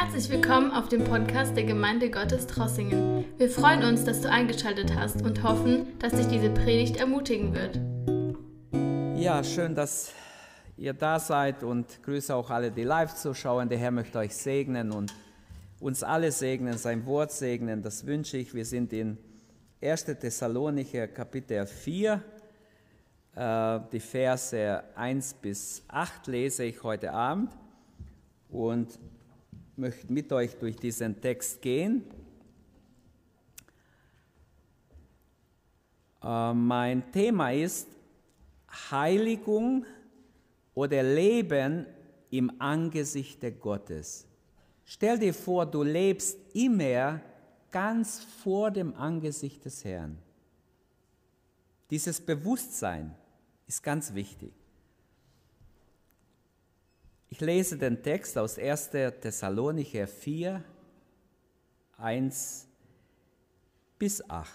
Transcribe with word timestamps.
Herzlich 0.00 0.30
willkommen 0.30 0.70
auf 0.70 0.88
dem 0.88 1.02
Podcast 1.02 1.56
der 1.56 1.64
Gemeinde 1.64 2.08
Gottes 2.08 2.46
Trossingen. 2.46 3.24
Wir 3.36 3.50
freuen 3.50 3.82
uns, 3.82 4.04
dass 4.04 4.20
du 4.20 4.30
eingeschaltet 4.30 4.94
hast 4.94 5.22
und 5.22 5.42
hoffen, 5.42 5.98
dass 5.98 6.12
dich 6.12 6.28
diese 6.28 6.50
Predigt 6.50 6.98
ermutigen 6.98 7.52
wird. 7.52 7.80
Ja, 9.20 9.42
schön, 9.42 9.74
dass 9.74 10.12
ihr 10.76 10.92
da 10.92 11.18
seid 11.18 11.64
und 11.64 12.00
grüße 12.04 12.32
auch 12.32 12.48
alle, 12.48 12.70
die 12.70 12.84
live 12.84 13.12
zuschauen. 13.16 13.68
Der 13.68 13.78
Herr 13.78 13.90
möchte 13.90 14.20
euch 14.20 14.36
segnen 14.36 14.92
und 14.92 15.12
uns 15.80 16.04
alle 16.04 16.30
segnen, 16.30 16.78
sein 16.78 17.04
Wort 17.04 17.32
segnen. 17.32 17.82
Das 17.82 18.06
wünsche 18.06 18.36
ich. 18.36 18.54
Wir 18.54 18.64
sind 18.64 18.92
in 18.92 19.18
1. 19.82 20.04
Thessalonicher 20.04 21.08
Kapitel 21.08 21.66
4. 21.66 22.22
Äh, 23.34 23.80
die 23.90 23.98
Verse 23.98 24.84
1 24.94 25.34
bis 25.34 25.82
8 25.88 26.28
lese 26.28 26.62
ich 26.62 26.84
heute 26.84 27.12
Abend 27.12 27.50
und 28.48 28.96
möchte 29.78 30.12
mit 30.12 30.32
euch 30.32 30.56
durch 30.56 30.76
diesen 30.76 31.20
Text 31.20 31.62
gehen. 31.62 32.02
Äh, 36.22 36.52
mein 36.52 37.10
Thema 37.12 37.52
ist 37.52 37.88
Heiligung 38.90 39.86
oder 40.74 41.02
Leben 41.02 41.86
im 42.30 42.60
Angesicht 42.60 43.40
Gottes. 43.60 44.26
Stell 44.84 45.18
dir 45.18 45.34
vor, 45.34 45.66
du 45.66 45.82
lebst 45.82 46.38
immer 46.54 47.20
ganz 47.70 48.20
vor 48.42 48.70
dem 48.70 48.94
Angesicht 48.94 49.64
des 49.64 49.84
Herrn. 49.84 50.18
Dieses 51.90 52.20
Bewusstsein 52.20 53.14
ist 53.66 53.82
ganz 53.82 54.12
wichtig. 54.14 54.57
Ich 57.30 57.40
lese 57.40 57.76
den 57.76 58.02
Text 58.02 58.38
aus 58.38 58.58
1. 58.58 58.90
Thessalonicher 59.20 60.06
4, 60.06 60.64
1 61.98 62.66
bis 63.98 64.30
8. 64.30 64.48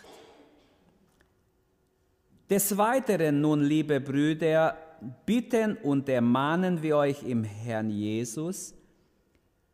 Des 2.49 2.75
Weiteren 2.75 3.41
nun, 3.41 3.61
liebe 3.61 4.01
Brüder, 4.01 4.75
bitten 5.23 5.77
und 5.77 6.09
ermahnen 6.09 6.81
wir 6.81 6.97
euch 6.97 7.21
im 7.23 7.43
Herrn 7.43 7.91
Jesus, 7.91 8.73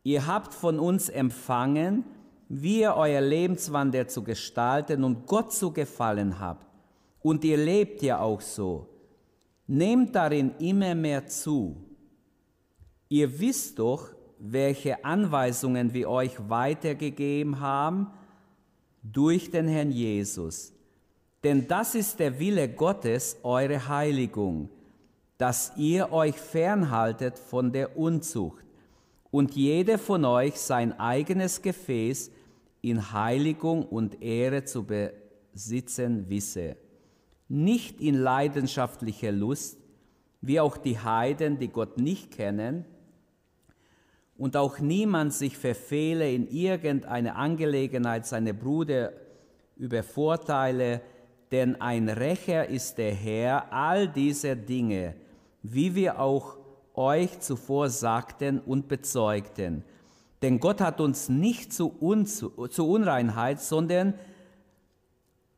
ihr 0.02 0.26
habt 0.26 0.52
von 0.52 0.78
uns 0.78 1.08
empfangen, 1.08 2.04
wie 2.50 2.80
ihr 2.80 2.94
euer 2.96 3.22
Lebenswandel 3.22 4.08
zu 4.08 4.22
gestalten 4.22 5.04
und 5.04 5.26
Gott 5.26 5.54
zu 5.54 5.72
gefallen 5.72 6.38
habt. 6.38 6.66
Und 7.22 7.44
ihr 7.44 7.56
lebt 7.56 8.02
ja 8.02 8.18
auch 8.18 8.42
so. 8.42 8.88
Nehmt 9.66 10.14
darin 10.14 10.54
immer 10.58 10.94
mehr 10.94 11.26
zu 11.26 11.89
Ihr 13.12 13.40
wisst 13.40 13.80
doch, 13.80 14.14
welche 14.38 15.04
Anweisungen 15.04 15.92
wir 15.92 16.08
euch 16.08 16.32
weitergegeben 16.48 17.58
haben 17.58 18.06
durch 19.02 19.50
den 19.50 19.66
Herrn 19.66 19.90
Jesus. 19.90 20.72
Denn 21.42 21.66
das 21.66 21.96
ist 21.96 22.20
der 22.20 22.38
Wille 22.38 22.68
Gottes, 22.68 23.38
eure 23.42 23.88
Heiligung, 23.88 24.70
dass 25.38 25.72
ihr 25.76 26.12
euch 26.12 26.36
fernhaltet 26.36 27.36
von 27.36 27.72
der 27.72 27.98
Unzucht 27.98 28.64
und 29.32 29.56
jeder 29.56 29.98
von 29.98 30.24
euch 30.24 30.60
sein 30.60 30.98
eigenes 31.00 31.62
Gefäß 31.62 32.30
in 32.80 33.12
Heiligung 33.12 33.86
und 33.86 34.22
Ehre 34.22 34.62
zu 34.62 34.86
besitzen 34.86 36.28
wisse. 36.28 36.76
Nicht 37.48 38.00
in 38.00 38.14
leidenschaftlicher 38.14 39.32
Lust, 39.32 39.78
wie 40.40 40.60
auch 40.60 40.76
die 40.76 41.00
Heiden, 41.00 41.58
die 41.58 41.68
Gott 41.68 41.98
nicht 41.98 42.30
kennen, 42.30 42.84
und 44.40 44.56
auch 44.56 44.78
niemand 44.78 45.34
sich 45.34 45.58
verfehle 45.58 46.32
in 46.32 46.48
irgendeine 46.48 47.36
Angelegenheit 47.36 48.24
seine 48.26 48.54
Brüder 48.54 49.12
übervorteile, 49.76 51.02
denn 51.52 51.78
ein 51.78 52.08
Rächer 52.08 52.66
ist 52.66 52.96
der 52.96 53.12
Herr 53.12 53.70
all 53.70 54.08
dieser 54.08 54.56
Dinge, 54.56 55.14
wie 55.62 55.94
wir 55.94 56.18
auch 56.18 56.56
euch 56.94 57.38
zuvor 57.40 57.90
sagten 57.90 58.60
und 58.60 58.88
bezeugten. 58.88 59.84
Denn 60.40 60.58
Gott 60.58 60.80
hat 60.80 61.02
uns 61.02 61.28
nicht 61.28 61.74
zu, 61.74 61.94
Unzu 62.00 62.66
zu 62.68 62.88
Unreinheit, 62.88 63.60
sondern 63.60 64.14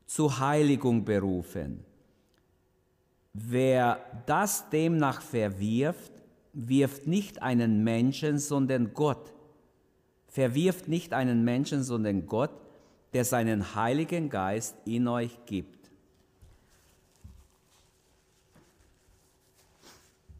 zu 0.07 0.39
Heiligung 0.39 1.05
berufen. 1.05 1.85
Wer 3.31 3.99
das 4.25 4.69
demnach 4.69 5.21
verwirft, 5.21 6.22
wirft 6.53 7.07
nicht 7.07 7.41
einen 7.41 7.83
Menschen, 7.83 8.39
sondern 8.39 8.93
Gott. 8.93 9.33
Verwirft 10.27 10.87
nicht 10.87 11.13
einen 11.13 11.43
Menschen, 11.43 11.83
sondern 11.83 12.25
Gott, 12.27 12.51
der 13.13 13.25
seinen 13.25 13.75
Heiligen 13.75 14.29
Geist 14.29 14.75
in 14.85 15.07
euch 15.07 15.37
gibt. 15.45 15.91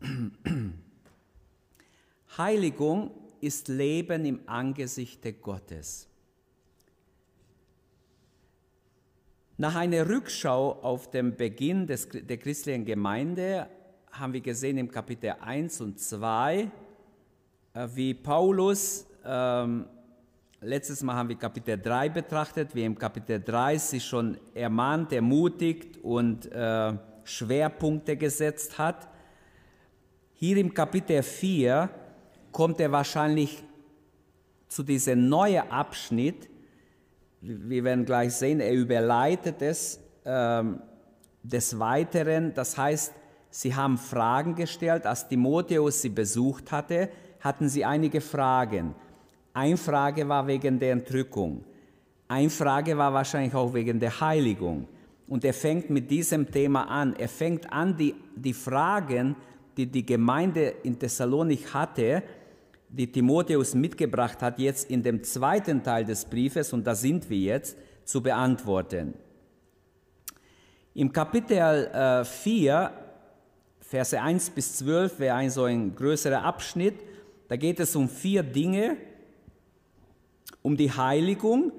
Heiligung 2.38 3.12
ist 3.42 3.68
Leben 3.68 4.26
im 4.26 4.40
Angesichte 4.48 5.34
Gottes. 5.34 6.08
Nach 9.58 9.76
einer 9.76 10.10
Rückschau 10.10 10.82
auf 10.82 11.12
den 11.12 11.36
Beginn 11.36 11.86
des, 11.86 12.10
der 12.10 12.38
christlichen 12.38 12.86
Gemeinde 12.86 13.70
haben 14.14 14.32
wir 14.32 14.42
gesehen 14.42 14.78
im 14.78 14.92
Kapitel 14.92 15.34
1 15.42 15.82
und 15.82 16.00
2, 16.00 16.70
äh, 17.74 17.88
wie 17.96 18.14
Paulus, 18.14 19.08
ähm, 19.26 19.86
letztes 20.62 21.02
Mal 21.02 21.16
haben 21.16 21.30
wir 21.30 21.36
Kapitel 21.36 21.80
3 21.80 22.10
betrachtet, 22.10 22.76
wie 22.76 22.84
im 22.84 22.96
Kapitel 22.96 23.42
3 23.42 23.78
sich 23.80 24.06
schon 24.06 24.38
ermahnt, 24.54 25.12
ermutigt 25.14 25.98
und 26.04 26.52
äh, 26.52 26.94
Schwerpunkte 27.24 28.16
gesetzt 28.16 28.78
hat. 28.78 29.10
Hier 30.36 30.58
im 30.58 30.72
Kapitel 30.72 31.24
4 31.24 31.90
kommt 32.52 32.80
er 32.80 32.92
wahrscheinlich 32.92 33.64
zu 34.68 34.84
diesem 34.84 35.28
neuen 35.28 35.72
Abschnitt. 35.72 36.50
Wir 37.42 37.84
werden 37.84 38.06
gleich 38.06 38.36
sehen, 38.36 38.60
er 38.60 38.74
überleitet 38.74 39.62
es 39.64 40.00
ähm, 40.24 40.82
des 41.42 41.80
Weiteren. 41.80 42.54
Das 42.54 42.78
heißt, 42.78 43.14
Sie 43.56 43.76
haben 43.76 44.00
Fragen 44.00 44.56
gestellt. 44.56 45.06
Als 45.06 45.28
Timotheus 45.28 46.02
sie 46.02 46.10
besucht 46.10 46.72
hatte, 46.72 47.10
hatten 47.40 47.70
sie 47.70 47.86
einige 47.86 48.20
Fragen. 48.20 48.96
Eine 49.54 49.78
Frage 49.78 50.28
war 50.28 50.48
wegen 50.48 50.80
der 50.80 50.94
Entrückung. 50.94 51.64
Eine 52.28 52.50
Frage 52.50 52.98
war 52.98 53.14
wahrscheinlich 53.14 53.54
auch 53.54 53.72
wegen 53.72 54.00
der 54.00 54.20
Heiligung. 54.20 54.88
Und 55.28 55.46
er 55.46 55.54
fängt 55.54 55.92
mit 55.92 56.10
diesem 56.10 56.50
Thema 56.50 56.86
an. 56.86 57.16
Er 57.16 57.30
fängt 57.30 57.72
an, 57.72 57.96
die, 57.96 58.16
die 58.36 58.54
Fragen, 58.54 59.36
die 59.78 59.86
die 59.86 60.04
Gemeinde 60.04 60.74
in 60.82 60.98
Thessalonik 60.98 61.76
hatte, 61.76 62.24
die 62.90 63.12
Timotheus 63.12 63.76
mitgebracht 63.76 64.42
hat, 64.42 64.58
jetzt 64.58 64.90
in 64.90 65.04
dem 65.04 65.24
zweiten 65.24 65.84
Teil 65.84 66.06
des 66.06 66.26
Briefes, 66.26 66.74
und 66.74 66.88
da 66.88 66.96
sind 66.96 67.30
wir 67.30 67.38
jetzt, 67.38 67.78
zu 68.04 68.20
beantworten. 68.24 69.14
Im 70.96 71.12
Kapitel 71.12 71.86
äh, 71.94 72.26
4 72.26 73.03
Verse 73.94 74.20
1 74.20 74.50
bis 74.50 74.78
12 74.78 75.20
wäre 75.20 75.36
ein 75.36 75.52
so 75.52 75.66
ein 75.66 75.96
größerer 75.96 76.44
Abschnitt. 76.44 76.96
Da 77.48 77.56
geht 77.56 77.80
es 77.80 77.96
um 77.96 78.10
vier 78.10 78.42
Dinge. 78.42 78.98
Um 80.64 80.76
die 80.76 80.92
Heiligung, 80.92 81.72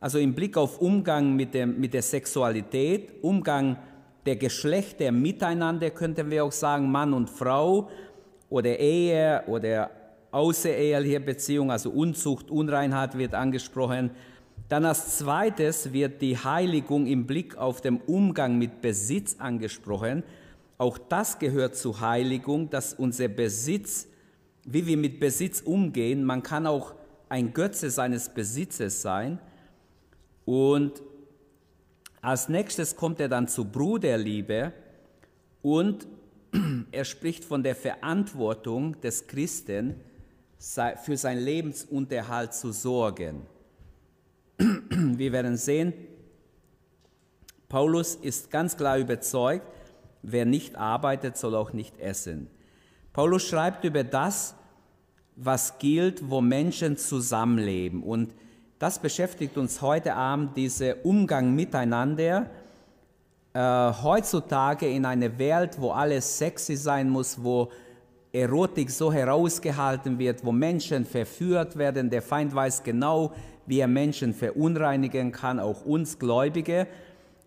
also 0.00 0.18
im 0.18 0.34
Blick 0.34 0.56
auf 0.56 0.80
Umgang 0.80 1.36
mit, 1.36 1.52
dem, 1.52 1.78
mit 1.78 1.92
der 1.92 2.00
Sexualität, 2.00 3.22
Umgang 3.22 3.76
der 4.24 4.36
Geschlechter 4.36 5.12
miteinander, 5.12 5.90
könnten 5.90 6.30
wir 6.30 6.42
auch 6.42 6.52
sagen, 6.52 6.90
Mann 6.90 7.12
und 7.12 7.28
Frau 7.28 7.90
oder 8.48 8.78
Ehe 8.78 9.42
oder 9.46 9.90
außereheliche 10.30 11.20
Beziehung, 11.20 11.70
also 11.70 11.90
Unzucht, 11.90 12.50
Unreinheit 12.50 13.18
wird 13.18 13.34
angesprochen. 13.34 14.12
Dann 14.70 14.86
als 14.86 15.18
zweites 15.18 15.92
wird 15.92 16.22
die 16.22 16.38
Heiligung 16.38 17.06
im 17.06 17.26
Blick 17.26 17.58
auf 17.58 17.82
den 17.82 18.00
Umgang 18.06 18.56
mit 18.56 18.80
Besitz 18.80 19.36
angesprochen. 19.38 20.22
Auch 20.78 20.96
das 20.96 21.40
gehört 21.40 21.76
zur 21.76 22.00
Heiligung, 22.00 22.70
dass 22.70 22.94
unser 22.94 23.26
Besitz, 23.26 24.06
wie 24.64 24.86
wir 24.86 24.96
mit 24.96 25.18
Besitz 25.18 25.60
umgehen, 25.60 26.24
man 26.24 26.44
kann 26.44 26.68
auch 26.68 26.94
ein 27.28 27.52
Götze 27.52 27.90
seines 27.90 28.28
Besitzes 28.28 29.02
sein. 29.02 29.40
Und 30.44 31.02
als 32.22 32.48
nächstes 32.48 32.94
kommt 32.94 33.18
er 33.18 33.28
dann 33.28 33.48
zu 33.48 33.64
Bruderliebe 33.64 34.72
und 35.62 36.06
er 36.92 37.04
spricht 37.04 37.44
von 37.44 37.62
der 37.64 37.74
Verantwortung 37.74 39.00
des 39.00 39.26
Christen, 39.26 39.96
für 40.58 41.16
seinen 41.16 41.44
Lebensunterhalt 41.44 42.52
zu 42.52 42.72
sorgen. 42.72 43.46
Wir 44.58 45.32
werden 45.32 45.56
sehen, 45.56 45.92
Paulus 47.68 48.16
ist 48.16 48.50
ganz 48.50 48.76
klar 48.76 48.98
überzeugt, 48.98 49.64
Wer 50.22 50.44
nicht 50.44 50.76
arbeitet, 50.76 51.36
soll 51.36 51.54
auch 51.54 51.72
nicht 51.72 51.98
essen. 51.98 52.48
Paulus 53.12 53.44
schreibt 53.44 53.84
über 53.84 54.04
das, 54.04 54.54
was 55.36 55.78
gilt, 55.78 56.28
wo 56.28 56.40
Menschen 56.40 56.96
zusammenleben. 56.96 58.02
Und 58.02 58.34
das 58.78 58.98
beschäftigt 58.98 59.56
uns 59.56 59.80
heute 59.82 60.14
Abend, 60.14 60.56
dieser 60.56 61.04
Umgang 61.04 61.54
miteinander. 61.54 62.50
Äh, 63.54 63.92
heutzutage 64.02 64.88
in 64.88 65.04
einer 65.04 65.38
Welt, 65.38 65.80
wo 65.80 65.90
alles 65.90 66.38
sexy 66.38 66.76
sein 66.76 67.08
muss, 67.08 67.42
wo 67.42 67.70
Erotik 68.32 68.90
so 68.90 69.12
herausgehalten 69.12 70.18
wird, 70.18 70.44
wo 70.44 70.52
Menschen 70.52 71.04
verführt 71.04 71.76
werden, 71.76 72.10
der 72.10 72.22
Feind 72.22 72.54
weiß 72.54 72.82
genau, 72.82 73.32
wie 73.66 73.80
er 73.80 73.88
Menschen 73.88 74.34
verunreinigen 74.34 75.32
kann, 75.32 75.58
auch 75.60 75.84
uns 75.84 76.18
Gläubige. 76.18 76.86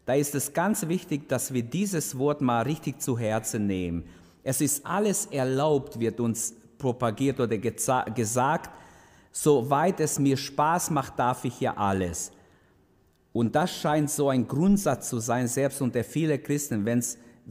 Da 0.06 0.16
ist 0.16 0.34
es 0.36 0.54
ganz 0.54 0.88
wichtig, 0.88 1.30
dass 1.30 1.54
wir 1.54 1.64
dieses 1.64 2.18
Wort 2.18 2.42
mal 2.42 2.62
richtig 2.64 3.02
zu 3.02 3.18
Herzen 3.18 3.68
nehmen. 3.68 4.04
Es 4.44 4.60
ist 4.62 4.86
alles 4.86 5.28
erlaubt, 5.28 6.00
wird 6.00 6.20
uns 6.20 6.56
propagiert 6.78 7.40
oder 7.40 7.58
gesagt, 7.58 8.72
soweit 9.32 10.00
es 10.00 10.18
mir 10.18 10.36
Spaß 10.36 10.90
macht, 10.90 11.20
darf 11.20 11.46
ich 11.46 11.60
ja 11.62 11.78
alles. 11.78 12.32
Und 13.34 13.56
das 13.56 13.72
scheint 13.72 14.10
so 14.10 14.30
ein 14.30 14.48
Grundsatz 14.48 15.10
zu 15.10 15.20
sein, 15.20 15.48
selbst 15.48 15.82
unter 15.82 16.04
vielen 16.04 16.42
Christen. 16.42 16.86
Wenn 16.86 17.00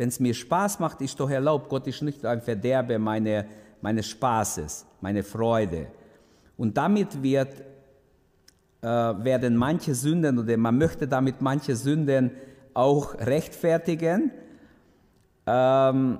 es 0.09 0.21
mir 0.21 0.35
Spaß 0.35 0.81
macht, 0.81 1.01
ist 1.01 1.19
doch 1.19 1.31
erlaubt. 1.31 1.69
Gott 1.69 1.87
ist 1.87 2.03
nicht 2.03 2.25
ein 2.27 2.43
Verderber 2.43 2.99
meine, 2.99 3.47
meines 3.81 4.09
Spaßes, 4.09 4.85
meine 5.01 5.23
Freude. 5.23 5.87
Und 6.59 6.77
damit 6.77 7.23
wird, 7.23 7.63
äh, 8.83 8.87
werden 8.87 9.57
manche 9.57 9.95
Sünden 9.95 10.39
oder 10.39 10.57
man 10.57 10.79
möchte 10.79 11.07
damit 11.07 11.41
manche 11.41 11.77
Sünden 11.77 12.31
auch 12.75 13.15
rechtfertigen. 13.15 14.31
Ähm, 15.47 16.19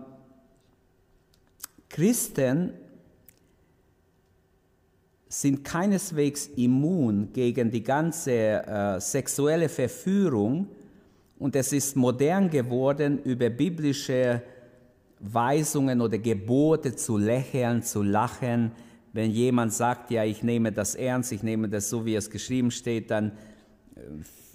Christen 1.89 2.73
sind 5.29 5.65
keineswegs 5.65 6.49
immun 6.57 7.33
gegen 7.33 7.71
die 7.71 7.83
ganze 7.83 8.33
äh, 8.33 9.01
sexuelle 9.01 9.69
Verführung 9.69 10.67
und 11.39 11.57
es 11.57 11.73
ist 11.73 11.97
modern 11.97 12.51
geworden, 12.51 13.21
über 13.23 13.49
biblische 13.49 14.43
Weisungen 15.21 16.01
oder 16.01 16.19
Gebote 16.19 16.97
zu 16.97 17.17
lächeln, 17.17 17.83
zu 17.83 18.03
lachen. 18.03 18.73
Wenn 19.13 19.31
jemand 19.31 19.73
sagt, 19.73 20.11
ja, 20.11 20.25
ich 20.25 20.43
nehme 20.43 20.73
das 20.73 20.95
ernst, 20.95 21.33
ich 21.33 21.43
nehme 21.43 21.69
das 21.69 21.91
so, 21.91 22.05
wie 22.05 22.15
es 22.15 22.31
geschrieben 22.31 22.71
steht, 22.71 23.11
dann 23.11 23.33
äh, 23.97 24.01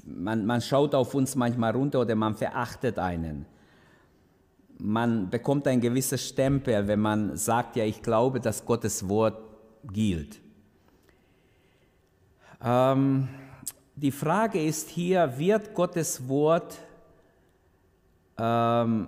man, 0.06 0.46
man 0.46 0.62
schaut 0.62 0.96
auf 0.96 1.14
uns 1.14 1.36
manchmal 1.36 1.74
runter 1.74 2.02
oder 2.02 2.16
man 2.16 2.36
verachtet 2.36 3.00
einen. 3.00 3.46
Man 4.78 5.30
bekommt 5.30 5.68
ein 5.68 5.82
gewisses 5.82 6.28
Stempel, 6.28 6.88
wenn 6.88 7.00
man 7.00 7.38
sagt, 7.38 7.76
ja, 7.76 7.86
ich 7.86 8.02
glaube, 8.02 8.40
dass 8.40 8.66
Gottes 8.66 9.08
Wort 9.08 9.42
gilt. 9.92 10.40
Ähm, 12.64 13.28
die 13.96 14.12
Frage 14.12 14.64
ist 14.64 14.90
hier, 14.90 15.38
wird 15.38 15.74
Gottes 15.74 16.28
Wort 16.28 16.78
ähm, 18.38 19.08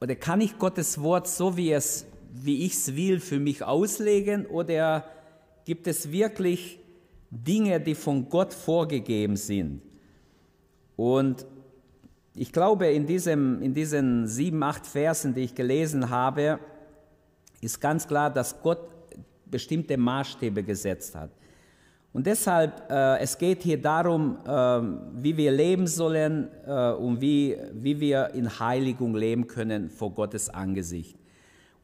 oder 0.00 0.14
kann 0.14 0.40
ich 0.40 0.58
Gottes 0.58 1.00
Wort 1.02 1.26
so 1.26 1.56
wie 1.56 1.72
es 1.72 2.06
wie 2.44 2.64
ich 2.64 2.74
es 2.74 2.96
will 2.96 3.20
für 3.20 3.38
mich 3.38 3.62
auslegen 3.62 4.46
oder 4.46 5.04
gibt 5.64 5.86
es 5.86 6.10
wirklich 6.12 6.78
Dinge, 7.30 7.80
die 7.80 7.94
von 7.94 8.28
Gott 8.28 8.52
vorgegeben 8.52 9.36
sind? 9.36 9.82
Und 10.96 11.46
ich 12.34 12.52
glaube, 12.52 12.88
in, 12.88 13.06
diesem, 13.06 13.62
in 13.62 13.72
diesen 13.72 14.26
sieben, 14.26 14.62
acht 14.62 14.86
Versen, 14.86 15.34
die 15.34 15.42
ich 15.42 15.54
gelesen 15.54 16.10
habe, 16.10 16.58
ist 17.60 17.80
ganz 17.80 18.06
klar, 18.06 18.30
dass 18.30 18.60
Gott 18.62 18.80
bestimmte 19.46 19.96
Maßstäbe 19.96 20.62
gesetzt 20.62 21.14
hat. 21.14 21.30
Und 22.12 22.26
deshalb, 22.26 22.90
äh, 22.90 23.18
es 23.18 23.36
geht 23.36 23.62
hier 23.62 23.80
darum, 23.80 24.38
äh, 24.46 24.50
wie 25.22 25.36
wir 25.36 25.52
leben 25.52 25.86
sollen 25.86 26.48
äh, 26.66 26.92
und 26.92 27.20
wie, 27.20 27.56
wie 27.74 28.00
wir 28.00 28.30
in 28.32 28.58
Heiligung 28.58 29.14
leben 29.14 29.46
können 29.46 29.90
vor 29.90 30.14
Gottes 30.14 30.48
Angesicht. 30.48 31.18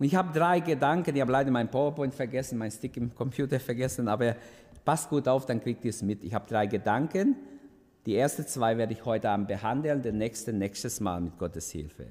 Und 0.02 0.06
ich 0.06 0.16
habe 0.16 0.36
drei 0.36 0.58
Gedanken, 0.58 1.14
ich 1.14 1.20
habe 1.20 1.30
leider 1.30 1.52
mein 1.52 1.70
PowerPoint 1.70 2.12
vergessen, 2.12 2.58
mein 2.58 2.72
Stick 2.72 2.96
im 2.96 3.14
Computer 3.14 3.60
vergessen, 3.60 4.08
aber 4.08 4.34
passt 4.84 5.08
gut 5.08 5.28
auf, 5.28 5.46
dann 5.46 5.62
kriegt 5.62 5.84
ihr 5.84 5.90
es 5.90 6.02
mit. 6.02 6.24
Ich 6.24 6.34
habe 6.34 6.44
drei 6.48 6.66
Gedanken. 6.66 7.36
Die 8.04 8.16
ersten 8.16 8.44
zwei 8.44 8.76
werde 8.76 8.94
ich 8.94 9.04
heute 9.04 9.30
Abend 9.30 9.46
behandeln, 9.46 10.02
der 10.02 10.10
nächste 10.10 10.52
nächstes 10.52 10.98
Mal 10.98 11.20
mit 11.20 11.38
Gottes 11.38 11.70
Hilfe. 11.70 12.06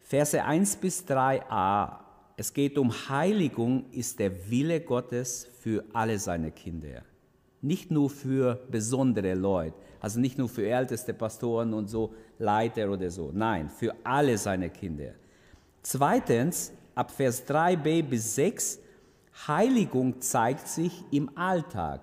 Verse 0.00 0.44
1 0.44 0.76
bis 0.76 1.06
3a 1.08 2.00
es 2.36 2.52
geht 2.52 2.76
um 2.76 2.92
Heiligung, 3.08 3.86
ist 3.92 4.18
der 4.18 4.50
Wille 4.50 4.82
Gottes 4.82 5.48
für 5.60 5.84
alle 5.94 6.18
seine 6.18 6.50
Kinder. 6.50 7.00
Nicht 7.62 7.90
nur 7.90 8.10
für 8.10 8.60
besondere 8.70 9.32
Leute, 9.32 9.74
also 10.00 10.20
nicht 10.20 10.36
nur 10.36 10.50
für 10.50 10.68
älteste 10.68 11.14
Pastoren 11.14 11.72
und 11.72 11.88
so, 11.88 12.12
Leiter 12.38 12.90
oder 12.90 13.10
so. 13.10 13.30
Nein, 13.32 13.70
für 13.70 13.94
alle 14.04 14.36
seine 14.36 14.68
Kinder. 14.68 15.14
Zweitens, 15.88 16.72
ab 16.96 17.12
Vers 17.12 17.46
3b 17.46 18.02
bis 18.02 18.34
6, 18.34 18.80
Heiligung 19.46 20.20
zeigt 20.20 20.66
sich 20.66 21.04
im 21.12 21.30
Alltag, 21.38 22.00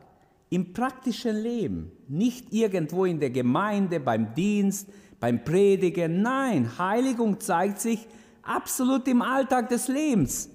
im 0.50 0.72
praktischen 0.72 1.36
Leben, 1.36 1.92
nicht 2.08 2.54
irgendwo 2.54 3.04
in 3.04 3.20
der 3.20 3.30
Gemeinde, 3.30 4.00
beim 4.00 4.34
Dienst, 4.36 4.88
beim 5.20 5.44
Predigen. 5.44 6.22
Nein, 6.22 6.78
Heiligung 6.78 7.42
zeigt 7.42 7.82
sich 7.82 8.08
absolut 8.42 9.06
im 9.10 9.22
Alltag 9.22 9.68
des 9.68 9.90
Lebens, 9.90 10.50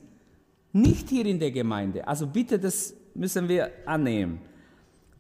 nicht 0.73 1.11
hier 1.11 1.27
in 1.27 1.39
der 1.39 1.51
Gemeinde. 1.51 2.09
Also 2.09 2.27
bitte, 2.27 2.59
das 2.59 2.95
müssen 3.13 3.47
wir 3.47 3.71
annehmen. 3.85 4.41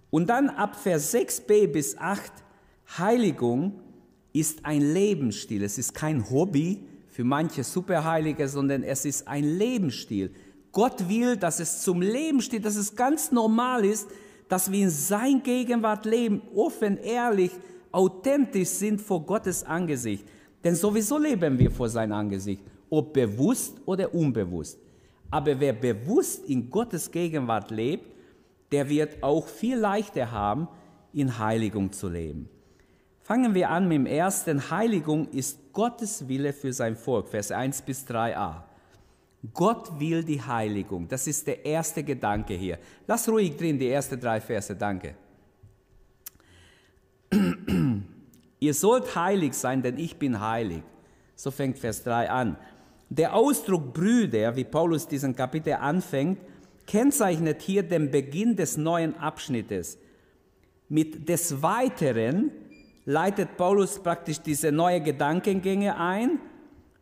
Und 0.08 0.30
dann 0.30 0.48
ab 0.48 0.76
Vers 0.76 1.14
6b 1.14 1.66
bis 1.66 1.98
8, 1.98 2.32
Heiligung 2.96 3.82
ist 4.32 4.64
ein 4.64 4.94
Lebensstil. 4.94 5.62
Es 5.62 5.76
ist 5.76 5.92
kein 5.92 6.30
Hobby 6.30 6.87
für 7.18 7.24
manche 7.24 7.64
Superheilige, 7.64 8.46
sondern 8.46 8.84
es 8.84 9.04
ist 9.04 9.26
ein 9.26 9.42
Lebensstil. 9.42 10.30
Gott 10.70 11.08
will, 11.08 11.36
dass 11.36 11.58
es 11.58 11.82
zum 11.82 12.00
Leben 12.00 12.40
steht, 12.40 12.64
dass 12.64 12.76
es 12.76 12.94
ganz 12.94 13.32
normal 13.32 13.84
ist, 13.84 14.08
dass 14.48 14.70
wir 14.70 14.84
in 14.84 14.90
sein 14.90 15.42
Gegenwart 15.42 16.04
leben, 16.04 16.40
offen, 16.54 16.96
ehrlich, 16.96 17.50
authentisch 17.90 18.68
sind 18.68 19.00
vor 19.00 19.26
Gottes 19.26 19.64
Angesicht. 19.64 20.24
Denn 20.62 20.76
sowieso 20.76 21.18
leben 21.18 21.58
wir 21.58 21.72
vor 21.72 21.88
sein 21.88 22.12
Angesicht, 22.12 22.62
ob 22.88 23.12
bewusst 23.12 23.78
oder 23.84 24.14
unbewusst. 24.14 24.78
Aber 25.28 25.58
wer 25.58 25.72
bewusst 25.72 26.48
in 26.48 26.70
Gottes 26.70 27.10
Gegenwart 27.10 27.72
lebt, 27.72 28.14
der 28.70 28.88
wird 28.88 29.20
auch 29.24 29.48
viel 29.48 29.76
leichter 29.76 30.30
haben, 30.30 30.68
in 31.12 31.36
Heiligung 31.36 31.90
zu 31.90 32.08
leben. 32.08 32.48
Fangen 33.28 33.54
wir 33.54 33.68
an 33.68 33.86
mit 33.86 33.96
dem 33.96 34.06
ersten. 34.06 34.70
Heiligung 34.70 35.28
ist 35.28 35.74
Gottes 35.74 36.26
Wille 36.28 36.54
für 36.54 36.72
sein 36.72 36.96
Volk, 36.96 37.28
Vers 37.28 37.50
1 37.50 37.82
bis 37.82 38.06
3a. 38.06 38.62
Gott 39.52 40.00
will 40.00 40.24
die 40.24 40.40
Heiligung. 40.40 41.06
Das 41.06 41.26
ist 41.26 41.46
der 41.46 41.62
erste 41.62 42.02
Gedanke 42.02 42.54
hier. 42.54 42.78
Lass 43.06 43.28
ruhig 43.28 43.54
drin 43.54 43.78
die 43.78 43.90
ersten 43.90 44.18
drei 44.18 44.40
Verse. 44.40 44.74
Danke. 44.74 45.14
Ihr 48.60 48.72
sollt 48.72 49.14
heilig 49.14 49.52
sein, 49.52 49.82
denn 49.82 49.98
ich 49.98 50.16
bin 50.16 50.40
heilig. 50.40 50.82
So 51.36 51.50
fängt 51.50 51.78
Vers 51.78 52.02
3 52.04 52.30
an. 52.30 52.56
Der 53.10 53.34
Ausdruck 53.34 53.92
Brüder, 53.92 54.56
wie 54.56 54.64
Paulus 54.64 55.06
diesen 55.06 55.36
Kapitel 55.36 55.74
anfängt, 55.74 56.40
kennzeichnet 56.86 57.60
hier 57.60 57.82
den 57.82 58.10
Beginn 58.10 58.56
des 58.56 58.78
neuen 58.78 59.18
Abschnittes. 59.18 59.98
Mit 60.88 61.28
des 61.28 61.60
Weiteren 61.60 62.52
leitet 63.08 63.56
Paulus 63.56 63.98
praktisch 63.98 64.38
diese 64.38 64.70
neue 64.70 65.00
Gedankengänge 65.00 65.98
ein. 65.98 66.40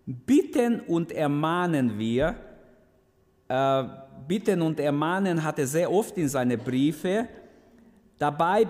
Bitten 0.07 0.79
und 0.83 1.11
ermahnen 1.11 1.99
wir. 1.99 2.37
Äh, 3.49 3.85
bitten 4.29 4.63
und 4.63 4.79
ermahnen 4.79 5.43
hat 5.43 5.59
er 5.59 5.67
sehr 5.67 5.91
oft 5.91 6.17
in 6.17 6.29
seine 6.29 6.59
Briefe. 6.59 7.27
Dabei 8.19 8.69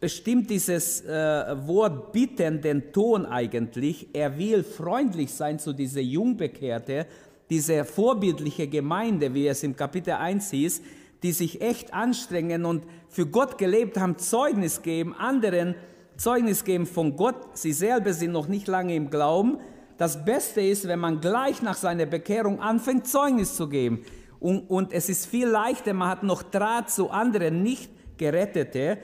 bestimmt 0.00 0.50
dieses 0.50 1.02
äh, 1.02 1.54
Wort 1.68 2.10
bitten 2.10 2.60
den 2.60 2.92
Ton 2.92 3.24
eigentlich. 3.24 4.08
Er 4.12 4.36
will 4.36 4.64
freundlich 4.64 5.32
sein 5.32 5.60
zu 5.60 5.72
dieser 5.72 6.00
Jungbekehrte, 6.00 7.06
diese 7.50 7.84
vorbildliche 7.84 8.66
Gemeinde, 8.66 9.32
wie 9.32 9.46
es 9.46 9.62
im 9.62 9.76
Kapitel 9.76 10.14
1 10.14 10.50
hieß, 10.50 10.82
die 11.22 11.30
sich 11.30 11.60
echt 11.60 11.94
anstrengen 11.94 12.64
und 12.64 12.82
für 13.08 13.26
Gott 13.26 13.58
gelebt 13.58 13.96
haben, 13.96 14.18
Zeugnis 14.18 14.82
geben, 14.82 15.14
anderen 15.14 15.76
Zeugnis 16.22 16.62
geben 16.62 16.86
von 16.86 17.16
Gott. 17.16 17.58
Sie 17.58 17.72
selber 17.72 18.12
sind 18.12 18.30
noch 18.30 18.46
nicht 18.46 18.68
lange 18.68 18.94
im 18.94 19.10
Glauben. 19.10 19.58
Das 19.98 20.24
Beste 20.24 20.60
ist, 20.60 20.86
wenn 20.86 21.00
man 21.00 21.20
gleich 21.20 21.62
nach 21.62 21.74
seiner 21.74 22.06
Bekehrung 22.06 22.60
anfängt, 22.60 23.08
Zeugnis 23.08 23.56
zu 23.56 23.68
geben. 23.68 24.04
Und, 24.38 24.70
und 24.70 24.92
es 24.92 25.08
ist 25.08 25.26
viel 25.26 25.48
leichter, 25.48 25.92
man 25.94 26.08
hat 26.08 26.22
noch 26.22 26.44
Draht 26.44 26.90
zu 26.90 27.10
anderen 27.10 27.64
nicht 27.64 27.90
Gerettete 28.18 28.98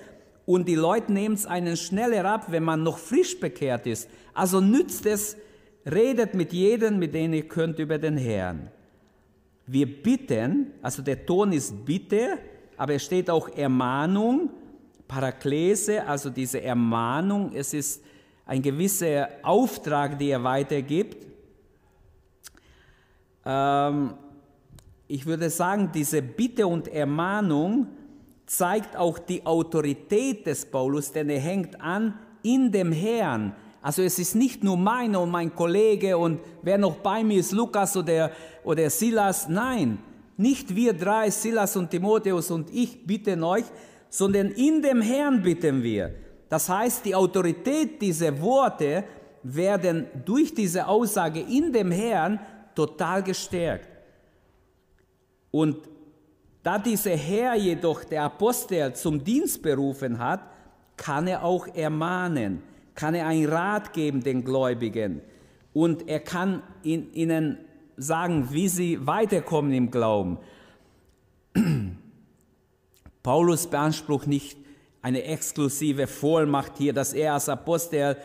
und 0.46 0.68
die 0.68 0.76
Leute 0.76 1.12
nehmen 1.12 1.34
es 1.34 1.44
einen 1.44 1.76
schneller 1.76 2.24
ab, 2.24 2.52
wenn 2.52 2.62
man 2.62 2.84
noch 2.84 2.98
frisch 2.98 3.40
bekehrt 3.40 3.88
ist. 3.88 4.08
Also 4.32 4.60
nützt 4.60 5.04
es 5.04 5.36
redet 5.90 6.34
mit 6.34 6.52
jedem, 6.52 7.00
mit 7.00 7.14
dem 7.14 7.32
ihr 7.32 7.48
könnt, 7.48 7.80
über 7.80 7.98
den 7.98 8.16
Herrn. 8.16 8.70
Wir 9.66 9.86
bitten, 10.02 10.68
also 10.82 11.02
der 11.02 11.26
Ton 11.26 11.50
ist 11.50 11.84
Bitte, 11.84 12.38
aber 12.76 12.94
es 12.94 13.04
steht 13.04 13.28
auch 13.28 13.48
Ermahnung, 13.48 14.50
Paraklese, 15.08 16.06
also 16.06 16.28
diese 16.28 16.62
Ermahnung. 16.62 17.52
Es 17.54 17.72
ist 17.72 18.04
ein 18.44 18.62
gewisser 18.62 19.28
Auftrag, 19.42 20.18
den 20.18 20.28
er 20.28 20.44
weitergibt. 20.44 21.26
Ähm, 23.44 24.14
ich 25.08 25.24
würde 25.24 25.48
sagen, 25.48 25.90
diese 25.92 26.20
Bitte 26.20 26.66
und 26.66 26.86
Ermahnung 26.88 27.88
zeigt 28.44 28.96
auch 28.96 29.18
die 29.18 29.44
Autorität 29.44 30.46
des 30.46 30.66
Paulus, 30.66 31.10
denn 31.10 31.30
er 31.30 31.40
hängt 31.40 31.80
an 31.80 32.18
in 32.42 32.70
dem 32.70 32.92
Herrn. 32.92 33.54
Also 33.80 34.02
es 34.02 34.18
ist 34.18 34.34
nicht 34.34 34.62
nur 34.64 34.76
meine 34.76 35.18
und 35.18 35.30
mein 35.30 35.54
Kollege 35.54 36.18
und 36.18 36.40
wer 36.62 36.78
noch 36.78 36.96
bei 36.96 37.24
mir 37.24 37.40
ist, 37.40 37.52
Lukas 37.52 37.96
oder, 37.96 38.30
oder 38.64 38.90
Silas. 38.90 39.48
Nein, 39.48 39.98
nicht 40.36 40.74
wir 40.74 40.92
drei, 40.92 41.30
Silas 41.30 41.76
und 41.76 41.90
Timotheus 41.90 42.50
und 42.50 42.70
ich 42.70 43.06
bitten 43.06 43.42
euch, 43.42 43.64
sondern 44.08 44.50
in 44.52 44.82
dem 44.82 45.00
Herrn 45.00 45.42
bitten 45.42 45.82
wir. 45.82 46.14
Das 46.48 46.68
heißt, 46.68 47.04
die 47.04 47.14
Autorität 47.14 48.00
dieser 48.00 48.40
Worte 48.40 49.04
werden 49.42 50.06
durch 50.24 50.54
diese 50.54 50.86
Aussage 50.86 51.40
in 51.40 51.72
dem 51.72 51.90
Herrn 51.90 52.40
total 52.74 53.22
gestärkt. 53.22 53.88
Und 55.50 55.76
da 56.62 56.78
dieser 56.78 57.16
Herr 57.16 57.54
jedoch 57.54 58.04
der 58.04 58.24
Apostel 58.24 58.92
zum 58.94 59.22
Dienst 59.22 59.62
berufen 59.62 60.18
hat, 60.18 60.40
kann 60.96 61.26
er 61.26 61.44
auch 61.44 61.66
ermahnen, 61.68 62.62
kann 62.94 63.14
er 63.14 63.26
einen 63.26 63.46
Rat 63.46 63.92
geben 63.92 64.22
den 64.22 64.44
Gläubigen 64.44 65.22
und 65.72 66.08
er 66.08 66.20
kann 66.20 66.62
ihnen 66.82 67.58
sagen, 67.96 68.48
wie 68.50 68.68
sie 68.68 69.06
weiterkommen 69.06 69.72
im 69.72 69.90
Glauben. 69.90 70.38
Paulus 73.22 73.66
beansprucht 73.66 74.26
nicht 74.26 74.58
eine 75.02 75.22
exklusive 75.24 76.06
Vollmacht 76.06 76.72
hier, 76.78 76.92
dass 76.92 77.12
er 77.12 77.34
als 77.34 77.48
Apostel 77.48 78.16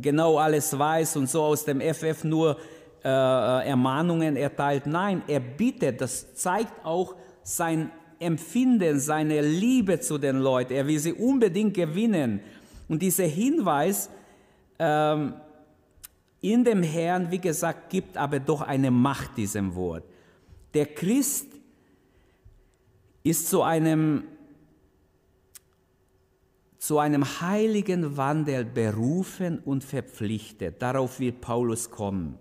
genau 0.00 0.38
alles 0.38 0.78
weiß 0.78 1.16
und 1.16 1.28
so 1.28 1.42
aus 1.42 1.64
dem 1.64 1.80
FF 1.80 2.24
nur 2.24 2.58
äh, 3.04 3.08
äh, 3.08 3.68
Ermahnungen 3.68 4.36
erteilt. 4.36 4.86
Nein, 4.86 5.22
er 5.28 5.40
bittet, 5.40 6.00
das 6.00 6.34
zeigt 6.34 6.84
auch 6.84 7.14
sein 7.42 7.90
Empfinden, 8.18 8.98
seine 8.98 9.40
Liebe 9.40 10.00
zu 10.00 10.18
den 10.18 10.38
Leuten. 10.38 10.72
Er 10.72 10.86
will 10.86 10.98
sie 10.98 11.12
unbedingt 11.12 11.74
gewinnen. 11.74 12.40
Und 12.88 13.00
dieser 13.00 13.24
Hinweis 13.24 14.10
ähm, 14.78 15.34
in 16.40 16.64
dem 16.64 16.82
Herrn, 16.82 17.30
wie 17.30 17.38
gesagt, 17.38 17.90
gibt 17.90 18.16
aber 18.16 18.40
doch 18.40 18.62
eine 18.62 18.90
Macht 18.90 19.36
diesem 19.36 19.74
Wort. 19.74 20.04
Der 20.74 20.86
Christ 20.86 21.46
ist 23.22 23.48
zu 23.48 23.62
einem 23.62 24.24
zu 26.78 26.98
einem 26.98 27.24
heiligen 27.40 28.16
Wandel 28.16 28.64
berufen 28.64 29.58
und 29.58 29.82
verpflichtet. 29.82 30.80
Darauf 30.80 31.18
will 31.18 31.32
Paulus 31.32 31.90
kommen. 31.90 32.38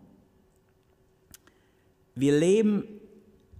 Wir 2.13 2.39
leben 2.39 2.83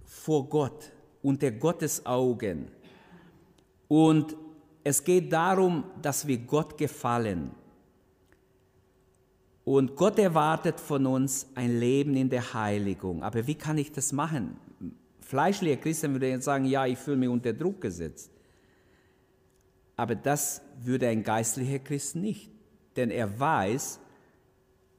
vor 0.04 0.48
Gott, 0.48 0.92
unter 1.22 1.50
Gottes 1.50 2.06
Augen. 2.06 2.70
Und 3.88 4.36
es 4.84 5.02
geht 5.02 5.32
darum, 5.32 5.84
dass 6.00 6.26
wir 6.26 6.38
Gott 6.38 6.78
gefallen. 6.78 7.50
Und 9.64 9.96
Gott 9.96 10.18
erwartet 10.18 10.80
von 10.80 11.04
uns 11.06 11.46
ein 11.54 11.78
Leben 11.78 12.16
in 12.16 12.30
der 12.30 12.54
Heiligung. 12.54 13.22
Aber 13.22 13.46
wie 13.46 13.54
kann 13.54 13.76
ich 13.78 13.92
das 13.92 14.12
machen? 14.12 14.56
Fleischliche 15.20 15.76
Christen 15.76 16.12
würden 16.14 16.30
jetzt 16.30 16.44
sagen, 16.44 16.64
ja, 16.64 16.86
ich 16.86 16.98
fühle 16.98 17.18
mich 17.18 17.28
unter 17.28 17.52
Druck 17.52 17.80
gesetzt. 17.80 18.30
Aber 19.98 20.14
das 20.14 20.62
würde 20.80 21.08
ein 21.08 21.24
geistlicher 21.24 21.80
Christ 21.80 22.14
nicht, 22.14 22.52
denn 22.96 23.10
er 23.10 23.38
weiß, 23.40 23.98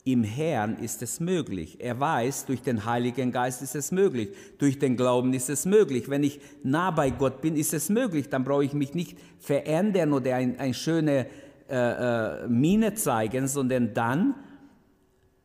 im 0.03 0.23
Herrn 0.23 0.77
ist 0.77 1.01
es 1.01 1.21
möglich. 1.21 1.77
Er 1.79 1.99
weiß, 1.99 2.45
durch 2.45 2.61
den 2.61 2.83
Heiligen 2.83 3.31
Geist 3.31 3.61
ist 3.61 3.75
es 3.75 3.91
möglich. 3.91 4.29
Durch 4.57 4.77
den 4.77 4.97
Glauben 4.97 5.33
ist 5.33 5.49
es 5.49 5.65
möglich. 5.65 6.09
Wenn 6.09 6.23
ich 6.23 6.41
nah 6.63 6.91
bei 6.91 7.11
Gott 7.11 7.41
bin, 7.41 7.55
ist 7.55 7.73
es 7.73 7.89
möglich. 7.89 8.27
Dann 8.27 8.43
brauche 8.43 8.65
ich 8.65 8.73
mich 8.73 8.93
nicht 8.93 9.17
verändern 9.39 10.11
oder 10.11 10.35
eine 10.35 10.59
ein 10.59 10.73
schöne 10.73 11.27
äh, 11.69 12.43
äh, 12.43 12.47
Miene 12.47 12.93
zeigen, 12.95 13.47
sondern 13.47 13.93
dann 13.93 14.35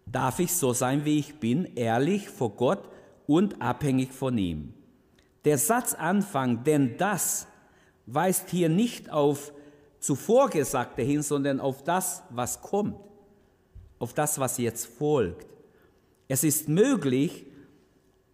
darf 0.06 0.40
ich 0.40 0.52
so 0.52 0.72
sein, 0.72 1.04
wie 1.04 1.18
ich 1.20 1.38
bin, 1.38 1.64
ehrlich 1.76 2.28
vor 2.28 2.56
Gott 2.56 2.88
und 3.26 3.62
abhängig 3.62 4.12
von 4.12 4.36
ihm. 4.36 4.74
Der 5.44 5.58
Satzanfang, 5.58 6.64
denn 6.64 6.96
das 6.96 7.46
weist 8.06 8.50
hier 8.50 8.68
nicht 8.68 9.10
auf 9.10 9.52
zuvor 10.00 10.50
Gesagte 10.50 11.02
hin, 11.02 11.22
sondern 11.22 11.60
auf 11.60 11.82
das, 11.82 12.22
was 12.30 12.60
kommt, 12.60 12.96
auf 13.98 14.12
das, 14.12 14.38
was 14.38 14.58
jetzt 14.58 14.86
folgt. 14.86 15.46
Es 16.28 16.44
ist 16.44 16.68
möglich, 16.68 17.46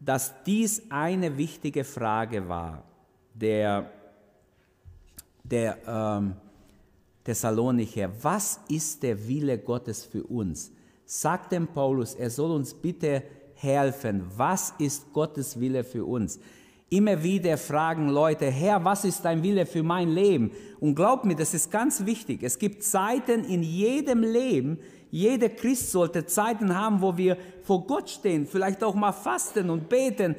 dass 0.00 0.43
dies 0.45 0.83
eine 0.89 1.37
wichtige 1.37 1.85
Frage 1.85 2.49
war, 2.49 2.85
der, 3.35 3.91
der 5.45 5.79
ähm, 5.87 6.35
Thessalonicher. 7.23 8.11
Was 8.23 8.61
ist 8.69 9.03
der 9.03 9.29
Wille 9.29 9.59
Gottes 9.59 10.05
für 10.05 10.25
uns? 10.25 10.73
Sagt 11.05 11.53
dem 11.53 11.69
Paulus, 11.69 12.15
er 12.15 12.31
soll 12.31 12.50
uns 12.53 12.73
bitte 12.73 13.23
helfen. 13.55 14.25
Was 14.37 14.73
ist 14.79 15.12
Gottes 15.12 15.61
Wille 15.61 15.85
für 15.85 16.05
uns? 16.05 16.41
Immer 16.93 17.23
wieder 17.23 17.57
fragen 17.57 18.09
Leute, 18.09 18.47
Herr, 18.47 18.85
was 18.85 19.05
ist 19.05 19.25
dein 19.25 19.45
Wille 19.45 19.65
für 19.65 19.85
mein 19.85 20.09
Leben? 20.09 20.51
Und 20.81 20.97
glaub 20.97 21.25
mir, 21.25 21.37
das 21.37 21.55
ist 21.55 21.71
ganz 21.71 22.05
wichtig. 22.05 22.43
Es 22.43 22.59
gibt 22.59 22.83
Zeiten 22.83 23.45
in 23.45 23.63
jedem 23.63 24.25
Leben, 24.25 24.77
jeder 25.13 25.49
Christ 25.49 25.93
sollte 25.93 26.27
Zeiten 26.27 26.77
haben, 26.77 27.01
wo 27.01 27.17
wir 27.17 27.37
vor 27.63 27.87
Gott 27.87 28.11
stehen, 28.11 28.45
vielleicht 28.45 28.83
auch 28.83 28.97
mal 28.97 29.13
fasten 29.13 29.71
und 29.71 29.89
beten 29.89 30.35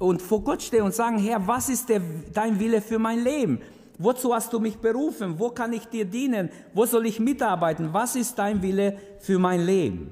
und 0.00 0.20
vor 0.20 0.42
Gott 0.42 0.62
stehen 0.62 0.82
und 0.82 0.94
sagen, 0.94 1.18
Herr, 1.18 1.46
was 1.46 1.68
ist 1.68 1.88
der, 1.88 2.00
dein 2.32 2.58
Wille 2.58 2.80
für 2.80 2.98
mein 2.98 3.22
Leben? 3.22 3.60
Wozu 3.96 4.34
hast 4.34 4.52
du 4.52 4.58
mich 4.58 4.78
berufen? 4.78 5.38
Wo 5.38 5.50
kann 5.50 5.72
ich 5.72 5.86
dir 5.86 6.04
dienen? 6.04 6.50
Wo 6.72 6.86
soll 6.86 7.06
ich 7.06 7.20
mitarbeiten? 7.20 7.92
Was 7.92 8.16
ist 8.16 8.36
dein 8.36 8.62
Wille 8.62 8.98
für 9.20 9.38
mein 9.38 9.64
Leben? 9.64 10.10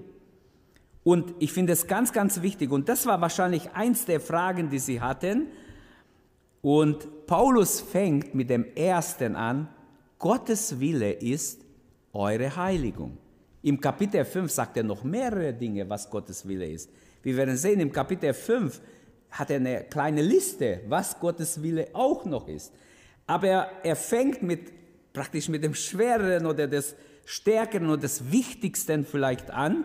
Und 1.02 1.34
ich 1.40 1.52
finde 1.52 1.72
es 1.72 1.88
ganz, 1.88 2.12
ganz 2.12 2.40
wichtig. 2.42 2.70
Und 2.70 2.88
das 2.88 3.06
war 3.06 3.20
wahrscheinlich 3.20 3.72
eins 3.72 4.04
der 4.04 4.20
Fragen, 4.20 4.70
die 4.70 4.78
sie 4.78 5.00
hatten. 5.00 5.48
Und 6.62 7.26
Paulus 7.26 7.80
fängt 7.80 8.34
mit 8.34 8.48
dem 8.48 8.64
ersten 8.76 9.34
an, 9.34 9.68
Gottes 10.18 10.78
Wille 10.78 11.10
ist 11.10 11.60
eure 12.12 12.54
Heiligung. 12.56 13.18
Im 13.62 13.80
Kapitel 13.80 14.24
5 14.24 14.50
sagt 14.50 14.76
er 14.76 14.84
noch 14.84 15.02
mehrere 15.02 15.52
Dinge, 15.52 15.88
was 15.90 16.08
Gottes 16.08 16.46
Wille 16.46 16.66
ist. 16.66 16.88
Wir 17.22 17.36
werden 17.36 17.56
sehen, 17.56 17.80
im 17.80 17.90
Kapitel 17.90 18.32
5 18.32 18.80
hat 19.32 19.50
er 19.50 19.56
eine 19.56 19.84
kleine 19.84 20.22
Liste, 20.22 20.82
was 20.88 21.18
Gottes 21.18 21.60
Wille 21.62 21.88
auch 21.92 22.24
noch 22.24 22.46
ist. 22.46 22.72
Aber 23.26 23.68
er 23.82 23.96
fängt 23.96 24.42
mit, 24.42 24.72
praktisch 25.12 25.48
mit 25.48 25.64
dem 25.64 25.74
Schwereren 25.74 26.46
oder 26.46 26.68
des 26.68 26.94
Stärkeren 27.24 27.88
oder 27.88 28.02
des 28.02 28.30
Wichtigsten 28.30 29.04
vielleicht 29.04 29.50
an, 29.50 29.84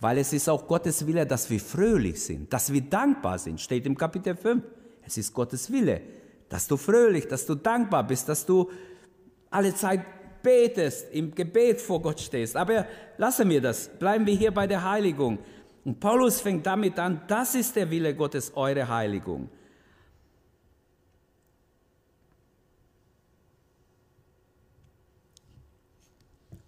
weil 0.00 0.18
es 0.18 0.32
ist 0.32 0.48
auch 0.48 0.66
Gottes 0.66 1.06
Wille, 1.06 1.26
dass 1.26 1.48
wir 1.48 1.60
fröhlich 1.60 2.22
sind, 2.22 2.52
dass 2.52 2.72
wir 2.72 2.82
dankbar 2.82 3.38
sind, 3.38 3.60
steht 3.60 3.86
im 3.86 3.96
Kapitel 3.96 4.36
5. 4.36 4.62
Es 5.10 5.16
ist 5.16 5.34
Gottes 5.34 5.72
Wille, 5.72 6.00
dass 6.48 6.68
du 6.68 6.76
fröhlich, 6.76 7.26
dass 7.26 7.44
du 7.44 7.56
dankbar 7.56 8.06
bist, 8.06 8.28
dass 8.28 8.46
du 8.46 8.70
alle 9.50 9.74
Zeit 9.74 10.04
betest, 10.40 11.12
im 11.12 11.34
Gebet 11.34 11.80
vor 11.80 12.00
Gott 12.00 12.20
stehst. 12.20 12.56
Aber 12.56 12.86
lassen 13.18 13.50
wir 13.50 13.60
das, 13.60 13.88
bleiben 13.88 14.24
wir 14.24 14.34
hier 14.34 14.52
bei 14.52 14.68
der 14.68 14.88
Heiligung. 14.88 15.40
Und 15.84 15.98
Paulus 15.98 16.40
fängt 16.40 16.64
damit 16.64 16.96
an, 17.00 17.22
das 17.26 17.56
ist 17.56 17.74
der 17.74 17.90
Wille 17.90 18.14
Gottes, 18.14 18.52
eure 18.54 18.86
Heiligung. 18.86 19.50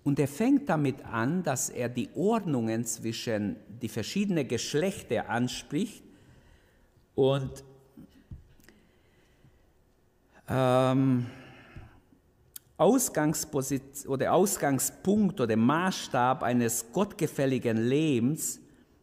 Und 0.03 0.19
er 0.19 0.27
fängt 0.27 0.69
damit 0.69 1.05
an, 1.05 1.45
dass 1.45 1.71
er 1.71 1.89
die 1.89 2.09
Ordnungen 2.17 2.85
zwischen 2.87 3.55
die 3.81 3.89
verschiedenen 3.89 4.49
Geschlechter 4.49 5.31
anspricht 5.31 6.03
und 7.15 7.63
ähm, 10.53 11.27
Ausgangsposition 12.77 14.13
oder 14.13 14.33
Ausgangspunkt 14.33 15.41
oder 15.41 15.57
Maßstab 15.57 16.43
eines 16.43 16.93
gottgefälligen 16.93 17.77
Lebens, 17.77 18.61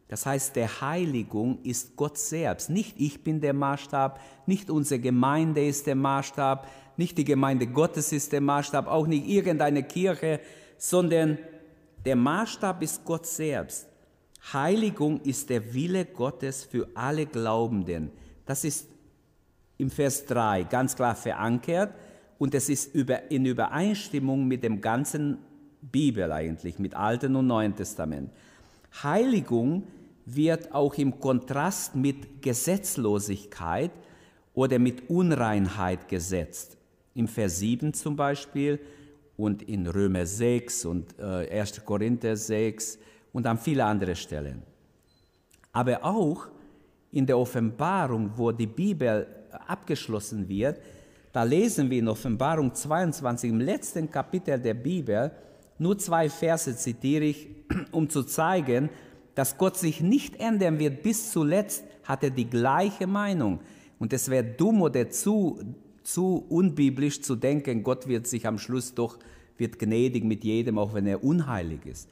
das 0.08 0.26
heißt 0.26 0.56
der 0.56 0.80
Heiligung, 0.80 1.62
ist 1.62 1.96
Gott 1.96 2.18
selbst. 2.18 2.68
Nicht 2.70 3.00
ich 3.00 3.22
bin 3.22 3.40
der 3.40 3.54
Maßstab, 3.54 4.20
nicht 4.46 4.70
unsere 4.70 5.00
Gemeinde 5.00 5.66
ist 5.66 5.86
der 5.86 5.94
Maßstab, 5.94 6.68
nicht 6.96 7.16
die 7.16 7.24
Gemeinde 7.24 7.66
Gottes 7.66 8.12
ist 8.12 8.32
der 8.32 8.40
Maßstab, 8.40 8.86
auch 8.86 9.06
nicht 9.06 9.26
irgendeine 9.26 9.82
Kirche, 9.82 10.40
sondern 10.76 11.38
der 12.04 12.16
Maßstab 12.16 12.82
ist 12.82 13.04
Gott 13.04 13.26
selbst. 13.26 13.88
Heiligung 14.52 15.20
ist 15.20 15.48
der 15.48 15.72
Wille 15.74 16.04
Gottes 16.04 16.64
für 16.64 16.88
alle 16.94 17.26
Glaubenden. 17.26 18.10
Das 18.46 18.64
ist 18.64 18.86
im 19.80 19.90
Vers 19.90 20.26
3 20.26 20.64
ganz 20.64 20.94
klar 20.94 21.14
verankert 21.14 21.94
und 22.38 22.54
es 22.54 22.68
ist 22.68 22.94
in 22.94 23.46
Übereinstimmung 23.46 24.46
mit 24.46 24.62
dem 24.62 24.80
ganzen 24.80 25.38
Bibel 25.80 26.30
eigentlich, 26.32 26.78
mit 26.78 26.94
Alten 26.94 27.36
und 27.36 27.46
Neuen 27.46 27.74
Testament. 27.74 28.30
Heiligung 29.02 29.84
wird 30.26 30.72
auch 30.74 30.94
im 30.94 31.18
Kontrast 31.18 31.94
mit 31.96 32.42
Gesetzlosigkeit 32.42 33.90
oder 34.54 34.78
mit 34.78 35.08
Unreinheit 35.08 36.08
gesetzt. 36.08 36.76
Im 37.14 37.28
Vers 37.28 37.58
7 37.58 37.94
zum 37.94 38.16
Beispiel 38.16 38.78
und 39.36 39.62
in 39.62 39.86
Römer 39.86 40.26
6 40.26 40.84
und 40.84 41.18
äh, 41.18 41.58
1. 41.58 41.84
Korinther 41.84 42.36
6 42.36 42.98
und 43.32 43.46
an 43.46 43.58
viele 43.58 43.84
andere 43.84 44.14
Stellen. 44.14 44.62
Aber 45.72 46.04
auch 46.04 46.48
in 47.12 47.26
der 47.26 47.38
Offenbarung, 47.38 48.30
wo 48.36 48.52
die 48.52 48.66
Bibel 48.66 49.26
abgeschlossen 49.66 50.48
wird, 50.48 50.80
da 51.32 51.44
lesen 51.44 51.90
wir 51.90 51.98
in 51.98 52.08
Offenbarung 52.08 52.74
22, 52.74 53.50
im 53.50 53.60
letzten 53.60 54.10
Kapitel 54.10 54.58
der 54.58 54.74
Bibel, 54.74 55.30
nur 55.78 55.96
zwei 55.96 56.28
Verse 56.28 56.76
zitiere 56.76 57.24
ich, 57.24 57.48
um 57.92 58.10
zu 58.10 58.24
zeigen, 58.24 58.90
dass 59.34 59.56
Gott 59.56 59.76
sich 59.76 60.00
nicht 60.00 60.36
ändern 60.40 60.78
wird. 60.78 61.02
Bis 61.02 61.30
zuletzt 61.30 61.84
hat 62.04 62.24
er 62.24 62.30
die 62.30 62.50
gleiche 62.50 63.06
Meinung. 63.06 63.60
Und 63.98 64.12
es 64.12 64.28
wäre 64.28 64.44
dumm 64.44 64.82
oder 64.82 65.08
zu, 65.08 65.60
zu 66.02 66.44
unbiblisch 66.48 67.22
zu 67.22 67.36
denken, 67.36 67.82
Gott 67.82 68.08
wird 68.08 68.26
sich 68.26 68.46
am 68.46 68.58
Schluss 68.58 68.94
doch, 68.94 69.18
wird 69.56 69.78
gnädig 69.78 70.24
mit 70.24 70.42
jedem, 70.42 70.78
auch 70.78 70.94
wenn 70.94 71.06
er 71.06 71.22
unheilig 71.22 71.86
ist. 71.86 72.08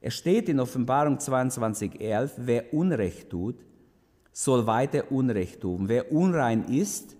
Es 0.00 0.14
steht 0.14 0.48
in 0.48 0.58
Offenbarung 0.58 1.18
22,11, 1.18 2.30
wer 2.38 2.74
Unrecht 2.74 3.30
tut, 3.30 3.56
soll 4.32 4.66
weiter 4.66 5.12
Unrecht 5.12 5.60
tun. 5.60 5.88
Wer 5.88 6.10
unrein 6.10 6.64
ist, 6.64 7.16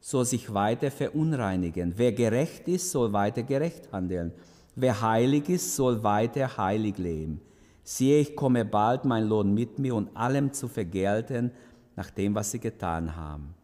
soll 0.00 0.24
sich 0.24 0.52
weiter 0.52 0.90
verunreinigen. 0.90 1.94
Wer 1.96 2.12
gerecht 2.12 2.68
ist, 2.68 2.90
soll 2.90 3.12
weiter 3.12 3.42
gerecht 3.42 3.92
handeln. 3.92 4.32
Wer 4.76 5.00
heilig 5.00 5.48
ist, 5.48 5.74
soll 5.76 6.02
weiter 6.02 6.56
heilig 6.56 6.96
leben. 6.98 7.40
Siehe, 7.82 8.20
ich 8.20 8.36
komme 8.36 8.64
bald, 8.64 9.04
mein 9.04 9.24
Lohn 9.24 9.52
mit 9.52 9.78
mir 9.78 9.94
und 9.94 10.16
allem 10.16 10.52
zu 10.52 10.68
vergelten, 10.68 11.50
nach 11.96 12.10
dem, 12.10 12.34
was 12.34 12.50
sie 12.50 12.60
getan 12.60 13.16
haben. 13.16 13.54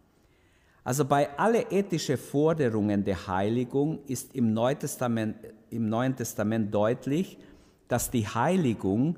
Also 0.84 1.04
bei 1.04 1.36
alle 1.38 1.70
ethischen 1.70 2.16
Forderungen 2.16 3.04
der 3.04 3.26
Heiligung 3.26 4.00
ist 4.06 4.34
im 4.34 4.52
Neuen 4.52 4.78
Testament, 4.78 5.36
im 5.70 5.88
Neuen 5.88 6.14
Testament 6.14 6.72
deutlich, 6.72 7.38
dass 7.88 8.10
die 8.10 8.26
Heiligung 8.26 9.16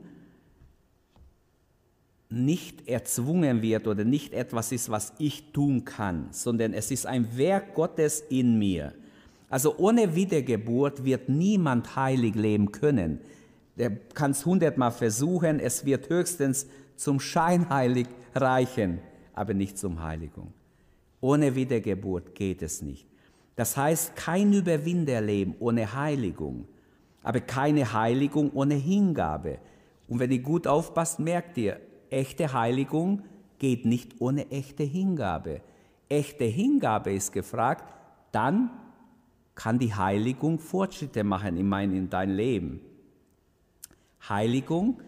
nicht 2.30 2.86
erzwungen 2.88 3.62
wird 3.62 3.86
oder 3.86 4.04
nicht 4.04 4.34
etwas 4.34 4.72
ist, 4.72 4.90
was 4.90 5.14
ich 5.18 5.52
tun 5.52 5.84
kann, 5.84 6.28
sondern 6.30 6.74
es 6.74 6.90
ist 6.90 7.06
ein 7.06 7.36
Werk 7.38 7.74
Gottes 7.74 8.20
in 8.28 8.58
mir. 8.58 8.92
Also 9.48 9.76
ohne 9.78 10.14
Wiedergeburt 10.14 11.04
wird 11.04 11.28
niemand 11.28 11.96
heilig 11.96 12.34
leben 12.34 12.70
können. 12.70 13.20
Der 13.76 13.90
kann 13.90 14.32
es 14.32 14.44
hundertmal 14.44 14.90
versuchen, 14.90 15.58
es 15.58 15.86
wird 15.86 16.10
höchstens 16.10 16.66
zum 16.96 17.18
Scheinheilig 17.18 18.08
reichen, 18.34 18.98
aber 19.32 19.54
nicht 19.54 19.78
zum 19.78 20.02
Heiligung. 20.02 20.52
Ohne 21.20 21.54
Wiedergeburt 21.54 22.34
geht 22.34 22.60
es 22.60 22.82
nicht. 22.82 23.06
Das 23.56 23.76
heißt, 23.76 24.14
kein 24.16 24.52
Überwinderleben 24.52 25.54
ohne 25.58 25.94
Heiligung, 25.94 26.68
aber 27.22 27.40
keine 27.40 27.92
Heiligung 27.92 28.52
ohne 28.52 28.74
Hingabe. 28.74 29.58
Und 30.08 30.20
wenn 30.20 30.30
ihr 30.30 30.42
gut 30.42 30.66
aufpasst, 30.66 31.18
merkt 31.18 31.56
ihr, 31.58 31.80
echte 32.10 32.52
Heiligung 32.52 33.22
geht 33.58 33.84
nicht 33.84 34.20
ohne 34.20 34.50
echte 34.50 34.82
Hingabe. 34.82 35.60
Echte 36.08 36.44
Hingabe 36.44 37.12
ist 37.12 37.32
gefragt, 37.32 37.92
dann 38.32 38.70
kann 39.54 39.78
die 39.78 39.94
Heiligung 39.94 40.58
Fortschritte 40.58 41.24
machen 41.24 41.56
in, 41.56 41.68
mein, 41.68 41.92
in 41.92 42.08
dein 42.08 42.30
Leben. 42.30 42.80
Heiligung 44.28 45.00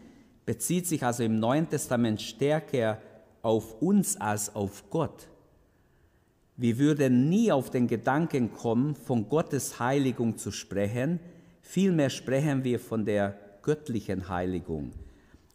bezieht 0.44 0.86
sich 0.86 1.04
also 1.04 1.22
im 1.22 1.38
Neuen 1.38 1.68
Testament 1.68 2.20
stärker 2.20 2.98
auf 3.42 3.80
uns 3.80 4.20
als 4.20 4.54
auf 4.54 4.90
Gott. 4.90 5.28
Wir 6.56 6.78
würden 6.78 7.28
nie 7.28 7.50
auf 7.52 7.70
den 7.70 7.86
Gedanken 7.86 8.52
kommen, 8.52 8.94
von 8.94 9.28
Gottes 9.28 9.78
Heiligung 9.78 10.36
zu 10.36 10.50
sprechen, 10.50 11.20
vielmehr 11.62 12.10
sprechen 12.10 12.64
wir 12.64 12.78
von 12.78 13.04
der 13.04 13.38
göttlichen 13.62 14.28
Heiligung. 14.28 14.92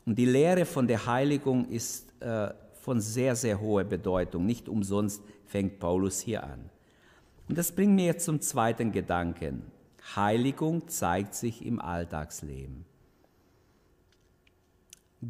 Und 0.06 0.15
die 0.18 0.26
Lehre 0.26 0.65
von 0.65 0.88
der 0.88 1.06
Heiligung 1.06 1.65
ist 1.70 2.13
äh, 2.22 2.50
von 2.82 3.02
sehr, 3.02 3.36
sehr 3.36 3.60
hoher 3.60 3.84
Bedeutung. 3.84 4.46
Nicht 4.46 4.70
umsonst 4.70 5.22
fängt 5.46 5.80
Paulus 5.80 6.20
hier 6.20 6.44
an. 6.44 6.70
Und 7.48 7.58
das 7.58 7.72
bringt 7.72 7.96
mir 7.96 8.06
jetzt 8.06 8.26
zum 8.26 8.41
zweiten 8.41 8.91
Gedanken. 8.91 9.63
Heiligung 10.15 10.88
zeigt 10.88 11.34
sich 11.34 11.65
im 11.65 11.80
Alltagsleben. 11.80 12.86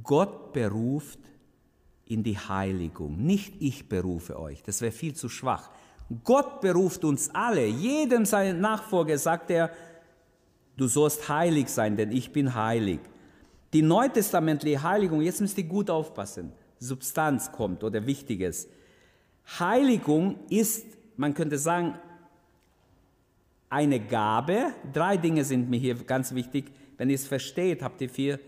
Gott 0.03 0.51
beruft 0.51 1.19
in 2.05 2.23
die 2.23 2.37
Heiligung. 2.37 3.17
Nicht 3.17 3.55
ich 3.59 3.87
berufe 3.87 4.37
euch, 4.37 4.61
das 4.63 4.81
wäre 4.81 4.91
viel 4.91 5.13
zu 5.13 5.29
schwach. 5.29 5.69
Gott 6.23 6.61
beruft 6.61 7.03
uns 7.03 7.33
alle. 7.33 7.65
Jedem 7.65 8.25
seinen 8.25 8.59
Nachfolger 8.59 9.17
sagt 9.17 9.49
er, 9.49 9.71
du 10.77 10.87
sollst 10.87 11.29
heilig 11.29 11.69
sein, 11.69 11.95
denn 11.97 12.11
ich 12.11 12.31
bin 12.31 12.53
heilig. 12.53 12.99
Die 13.75 13.81
neutestamentliche 13.81 14.81
Heiligung, 14.83 15.19
jetzt 15.19 15.41
müsst 15.41 15.57
ihr 15.57 15.65
gut 15.65 15.89
aufpassen, 15.89 16.53
Substanz 16.79 17.51
kommt 17.51 17.83
oder 17.83 18.07
Wichtiges. 18.07 18.69
Heiligung 19.59 20.39
ist, 20.47 20.85
man 21.17 21.33
könnte 21.33 21.57
sagen, 21.57 21.99
eine 23.69 23.99
Gabe. 23.99 24.67
Drei 24.93 25.17
Dinge 25.17 25.43
sind 25.43 25.69
mir 25.69 25.77
hier 25.77 25.95
ganz 25.95 26.33
wichtig. 26.33 26.71
Wenn 26.95 27.09
ihr 27.09 27.15
es 27.15 27.27
versteht, 27.27 27.81
habt 27.83 27.99
ihr 27.99 28.09
viel 28.09 28.39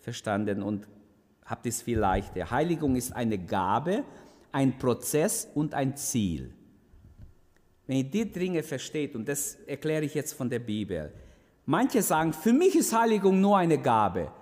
verstanden 0.00 0.60
und 0.60 0.88
habt 1.44 1.66
es 1.66 1.80
viel 1.80 2.00
leichter. 2.00 2.50
Heiligung 2.50 2.96
ist 2.96 3.14
eine 3.14 3.38
Gabe, 3.38 4.02
ein 4.50 4.76
Prozess 4.76 5.48
und 5.54 5.72
ein 5.72 5.96
Ziel. 5.96 6.52
Wenn 7.86 7.98
ihr 7.98 8.10
die 8.10 8.28
Dinge 8.28 8.64
versteht, 8.64 9.14
und 9.14 9.28
das 9.28 9.54
erkläre 9.68 10.04
ich 10.04 10.14
jetzt 10.14 10.32
von 10.32 10.50
der 10.50 10.58
Bibel, 10.58 11.12
manche 11.64 12.02
sagen, 12.02 12.32
für 12.32 12.52
mich 12.52 12.74
ist 12.74 12.92
Heiligung 12.92 13.40
nur 13.40 13.56
eine 13.56 13.78
Gabe. 13.78 14.32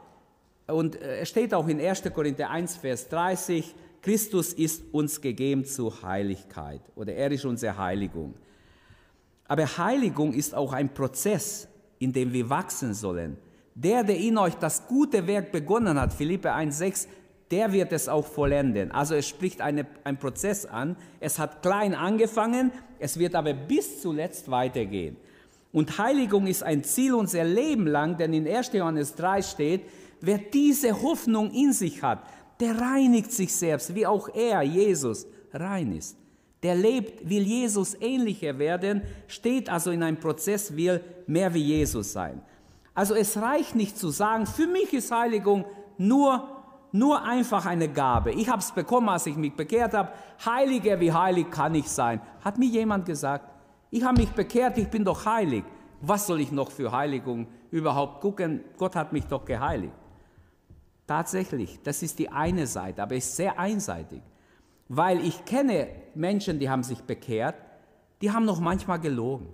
Und 0.73 1.01
äh, 1.01 1.21
es 1.21 1.29
steht 1.29 1.55
auch 1.55 1.69
in 1.69 1.81
1. 1.81 2.03
Korinther 2.15 2.51
1, 2.51 2.77
Vers 2.77 3.09
30, 3.09 3.75
Christus 4.03 4.53
ist 4.53 4.83
uns 4.93 5.21
gegeben 5.21 5.65
zur 5.65 6.03
Heiligkeit 6.03 6.81
oder 6.97 7.15
er 7.15 7.31
ist 7.31 7.45
unsere 7.45 7.79
Heiligung. 7.79 8.35
Aber 9.47 9.65
Heiligung 9.79 10.33
ist 10.33 10.55
auch 10.55 10.73
ein 10.73 10.93
Prozess, 10.93 11.69
in 12.01 12.13
dem 12.13 12.33
wir 12.33 12.51
wachsen 12.51 12.95
sollen. 12.95 13.37
Der, 13.75 14.03
der 14.03 14.17
in 14.17 14.37
euch 14.39 14.55
das 14.55 14.87
gute 14.89 15.27
Werk 15.27 15.53
begonnen 15.53 16.01
hat, 16.01 16.13
Philippe 16.13 16.51
1,6, 16.51 17.07
der 17.51 17.73
wird 17.73 17.93
es 17.93 18.09
auch 18.09 18.27
vollenden. 18.27 18.91
Also 18.91 19.15
es 19.15 19.29
spricht 19.29 19.61
eine, 19.61 19.87
ein 20.05 20.19
Prozess 20.19 20.67
an. 20.67 20.97
Es 21.21 21.39
hat 21.39 21.63
klein 21.63 21.95
angefangen, 21.95 22.73
es 22.99 23.19
wird 23.19 23.35
aber 23.35 23.53
bis 23.53 24.01
zuletzt 24.01 24.51
weitergehen. 24.51 25.17
Und 25.73 25.97
Heiligung 25.99 26.47
ist 26.47 26.63
ein 26.63 26.83
Ziel 26.83 27.15
unser 27.15 27.45
Leben 27.45 27.87
lang, 27.87 28.17
denn 28.17 28.35
in 28.35 28.49
1. 28.49 28.73
Johannes 28.73 29.15
3 29.15 29.43
steht, 29.43 29.83
wer 30.25 30.39
diese 30.39 31.03
Hoffnung 31.03 31.51
in 31.51 31.73
sich 31.73 32.03
hat, 32.03 32.21
der 32.61 32.81
reinigt 32.81 33.33
sich 33.33 33.55
selbst, 33.55 33.95
wie 33.95 34.07
auch 34.07 34.29
er, 34.35 34.63
Jesus, 34.63 35.27
rein 35.53 35.93
ist. 35.93 36.17
Der 36.63 36.77
lebt, 36.77 37.29
will 37.29 37.43
Jesus 37.43 37.97
ähnlicher 38.01 38.57
werden, 38.59 39.03
steht 39.27 39.69
also 39.69 39.91
in 39.91 40.03
einem 40.03 40.21
Prozess, 40.21 40.77
will 40.77 41.03
mehr 41.27 41.53
wie 41.53 41.63
Jesus 41.63 42.13
sein. 42.13 42.41
Also 42.95 43.15
es 43.15 43.37
reicht 43.37 43.75
nicht 43.75 43.99
zu 43.99 44.11
sagen, 44.11 44.47
für 44.47 44.67
mich 44.67 44.93
ist 44.93 45.11
Heiligung 45.11 45.65
nur, 45.99 46.47
nur 46.93 47.23
einfach 47.25 47.67
eine 47.67 47.89
Gabe. 47.89 48.33
Ich 48.33 48.49
habe 48.49 48.61
es 48.61 48.71
bekommen, 48.71 49.09
als 49.09 49.27
ich 49.27 49.37
mich 49.37 49.55
bekehrt 49.55 49.95
habe. 49.95 50.13
Heiliger 50.45 51.01
wie 51.01 51.13
heilig 51.13 51.51
kann 51.51 51.75
ich 51.75 51.89
sein. 51.89 52.21
Hat 52.45 52.59
mir 52.59 52.69
jemand 52.69 53.07
gesagt, 53.07 53.51
ich 53.91 54.05
habe 54.05 54.21
mich 54.21 54.31
bekehrt, 54.31 54.79
ich 54.79 54.89
bin 54.89 55.05
doch 55.05 55.27
heilig. 55.27 55.65
Was 56.01 56.27
soll 56.27 56.41
ich 56.41 56.53
noch 56.53 56.71
für 56.71 56.93
Heiligung 56.93 57.47
überhaupt 57.71 58.21
gucken? 58.21 58.63
Gott 58.77 58.95
hat 58.95 59.13
mich 59.13 59.25
doch 59.25 59.45
geheiligt. 59.45 59.93
Tatsächlich, 61.07 61.81
das 61.83 62.03
ist 62.03 62.19
die 62.19 62.31
eine 62.31 62.67
Seite, 62.67 63.03
aber 63.03 63.17
es 63.17 63.27
ist 63.27 63.37
sehr 63.37 63.59
einseitig. 63.59 64.23
Weil 64.89 65.25
ich 65.25 65.45
kenne 65.45 65.89
Menschen, 66.15 66.59
die 66.59 66.71
haben 66.71 66.83
sich 66.83 67.03
bekehrt, 67.03 67.57
die 68.21 68.31
haben 68.31 68.45
noch 68.45 68.61
manchmal 68.61 69.01
gelogen. 69.01 69.49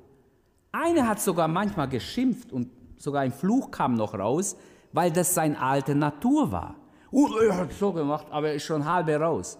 Eine 0.72 1.08
hat 1.08 1.20
sogar 1.20 1.48
manchmal 1.48 1.88
geschimpft 1.88 2.52
und 2.52 2.70
sogar 2.98 3.22
ein 3.22 3.32
Fluch 3.32 3.70
kam 3.70 3.94
noch 3.94 4.14
raus, 4.14 4.56
weil 4.92 5.10
das 5.10 5.34
seine 5.34 5.60
alte 5.60 5.94
Natur 5.94 6.52
war. 6.52 6.76
Und 7.10 7.32
er 7.40 7.56
hat 7.56 7.72
so 7.72 7.92
gemacht, 7.92 8.26
aber 8.30 8.48
er 8.48 8.54
ist 8.54 8.64
schon 8.64 8.84
halb 8.84 9.08
raus. 9.08 9.58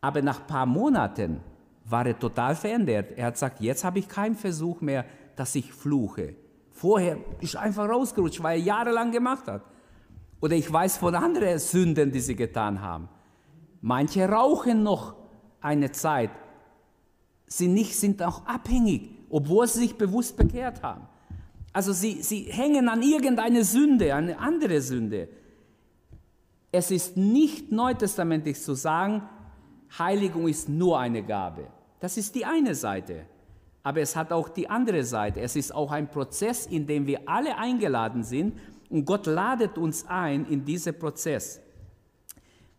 Aber 0.00 0.20
nach 0.20 0.40
ein 0.40 0.46
paar 0.46 0.66
Monaten 0.66 1.40
war 1.84 2.06
er 2.06 2.18
total 2.18 2.54
verändert. 2.54 3.12
Er 3.16 3.26
hat 3.26 3.34
gesagt, 3.34 3.60
jetzt 3.60 3.84
habe 3.84 3.98
ich 3.98 4.08
keinen 4.08 4.34
Versuch 4.34 4.80
mehr, 4.80 5.04
dass 5.36 5.54
ich 5.54 5.72
fluche. 5.72 6.34
Vorher 6.70 7.18
ist 7.40 7.56
einfach 7.56 7.88
rausgerutscht, 7.88 8.42
weil 8.42 8.58
er 8.58 8.64
jahrelang 8.64 9.10
gemacht 9.10 9.46
hat. 9.46 9.62
Oder 10.40 10.54
ich 10.54 10.70
weiß 10.70 10.98
von 10.98 11.14
anderen 11.14 11.58
Sünden, 11.58 12.12
die 12.12 12.20
sie 12.20 12.36
getan 12.36 12.80
haben. 12.80 13.08
Manche 13.80 14.28
rauchen 14.28 14.82
noch 14.82 15.14
eine 15.60 15.92
Zeit, 15.92 16.30
sie 17.46 17.68
nicht, 17.68 17.96
sind 17.96 18.22
auch 18.22 18.46
abhängig, 18.46 19.10
obwohl 19.30 19.66
sie 19.66 19.80
sich 19.80 19.96
bewusst 19.96 20.36
bekehrt 20.36 20.82
haben. 20.82 21.06
Also 21.72 21.92
sie, 21.92 22.22
sie 22.22 22.42
hängen 22.44 22.88
an 22.88 23.02
irgendeine 23.02 23.64
Sünde, 23.64 24.14
eine 24.14 24.38
andere 24.38 24.80
Sünde. 24.80 25.28
Es 26.72 26.90
ist 26.90 27.16
nicht 27.16 27.70
neutestamentlich 27.70 28.60
zu 28.60 28.74
sagen, 28.74 29.22
Heiligung 29.98 30.48
ist 30.48 30.68
nur 30.68 30.98
eine 30.98 31.22
Gabe. 31.22 31.66
Das 32.00 32.16
ist 32.16 32.34
die 32.34 32.44
eine 32.44 32.74
Seite. 32.74 33.26
Aber 33.82 34.00
es 34.00 34.16
hat 34.16 34.32
auch 34.32 34.48
die 34.48 34.68
andere 34.68 35.04
Seite. 35.04 35.40
Es 35.40 35.54
ist 35.54 35.72
auch 35.74 35.92
ein 35.92 36.10
Prozess, 36.10 36.66
in 36.66 36.86
dem 36.86 37.06
wir 37.06 37.28
alle 37.28 37.56
eingeladen 37.56 38.24
sind 38.24 38.54
und 38.90 39.04
Gott 39.04 39.26
ladet 39.26 39.78
uns 39.78 40.06
ein 40.06 40.46
in 40.46 40.64
diesen 40.64 40.98
Prozess. 40.98 41.60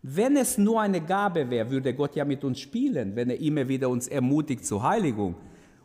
Wenn 0.02 0.38
es 0.38 0.58
nur 0.58 0.82
eine 0.82 1.02
Gabe 1.02 1.50
wäre, 1.50 1.70
würde 1.70 1.93
Gott 1.93 2.15
ja 2.15 2.24
mit 2.24 2.43
uns 2.43 2.60
spielen, 2.60 3.15
wenn 3.15 3.30
er 3.30 3.39
immer 3.39 3.67
wieder 3.67 3.89
uns 3.89 4.08
ermutigt 4.08 4.65
zur 4.65 4.84
Heiligung 4.84 5.36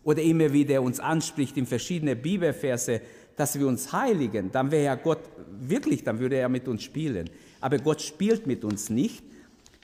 oder 0.05 0.23
immer 0.23 0.53
wieder 0.53 0.83
uns 0.83 1.01
anspricht 1.01 1.57
in 1.57 1.67
verschiedene 1.67 2.15
Bibelverse, 2.15 3.01
dass 3.37 3.59
wir 3.59 3.67
uns 3.67 3.93
heiligen, 3.93 4.53
dann 4.53 4.71
wäre 4.71 4.85
ja 4.85 4.95
Gott 4.95 5.21
wirklich, 5.61 6.05
dann 6.05 6.19
würde 6.19 6.37
er 6.37 6.49
mit 6.49 6.69
uns 6.69 6.83
spielen. 6.83 7.31
Aber 7.61 7.79
Gott 7.79 8.03
spielt 8.03 8.47
mit 8.47 8.65
uns 8.65 8.91
nicht. 8.91 9.25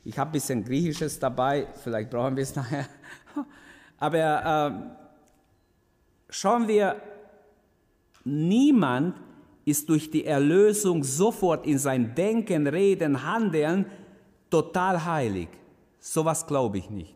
Ich 0.04 0.18
habe 0.18 0.30
ein 0.30 0.32
bisschen 0.32 0.64
Griechisches 0.64 1.18
dabei, 1.18 1.66
vielleicht 1.82 2.10
brauchen 2.10 2.36
wir 2.36 2.42
es 2.42 2.54
nachher. 2.56 2.86
Aber 3.98 4.18
äh, 4.18 4.70
schauen 6.30 6.68
wir, 6.68 6.96
niemand 8.24 9.14
ist 9.68 9.88
durch 9.88 10.10
die 10.10 10.24
Erlösung 10.24 11.04
sofort 11.04 11.66
in 11.66 11.78
sein 11.78 12.14
Denken, 12.14 12.66
Reden, 12.66 13.24
Handeln 13.24 13.86
total 14.50 15.04
heilig. 15.04 15.48
Sowas 15.98 16.46
glaube 16.46 16.78
ich 16.78 16.90
nicht. 16.90 17.14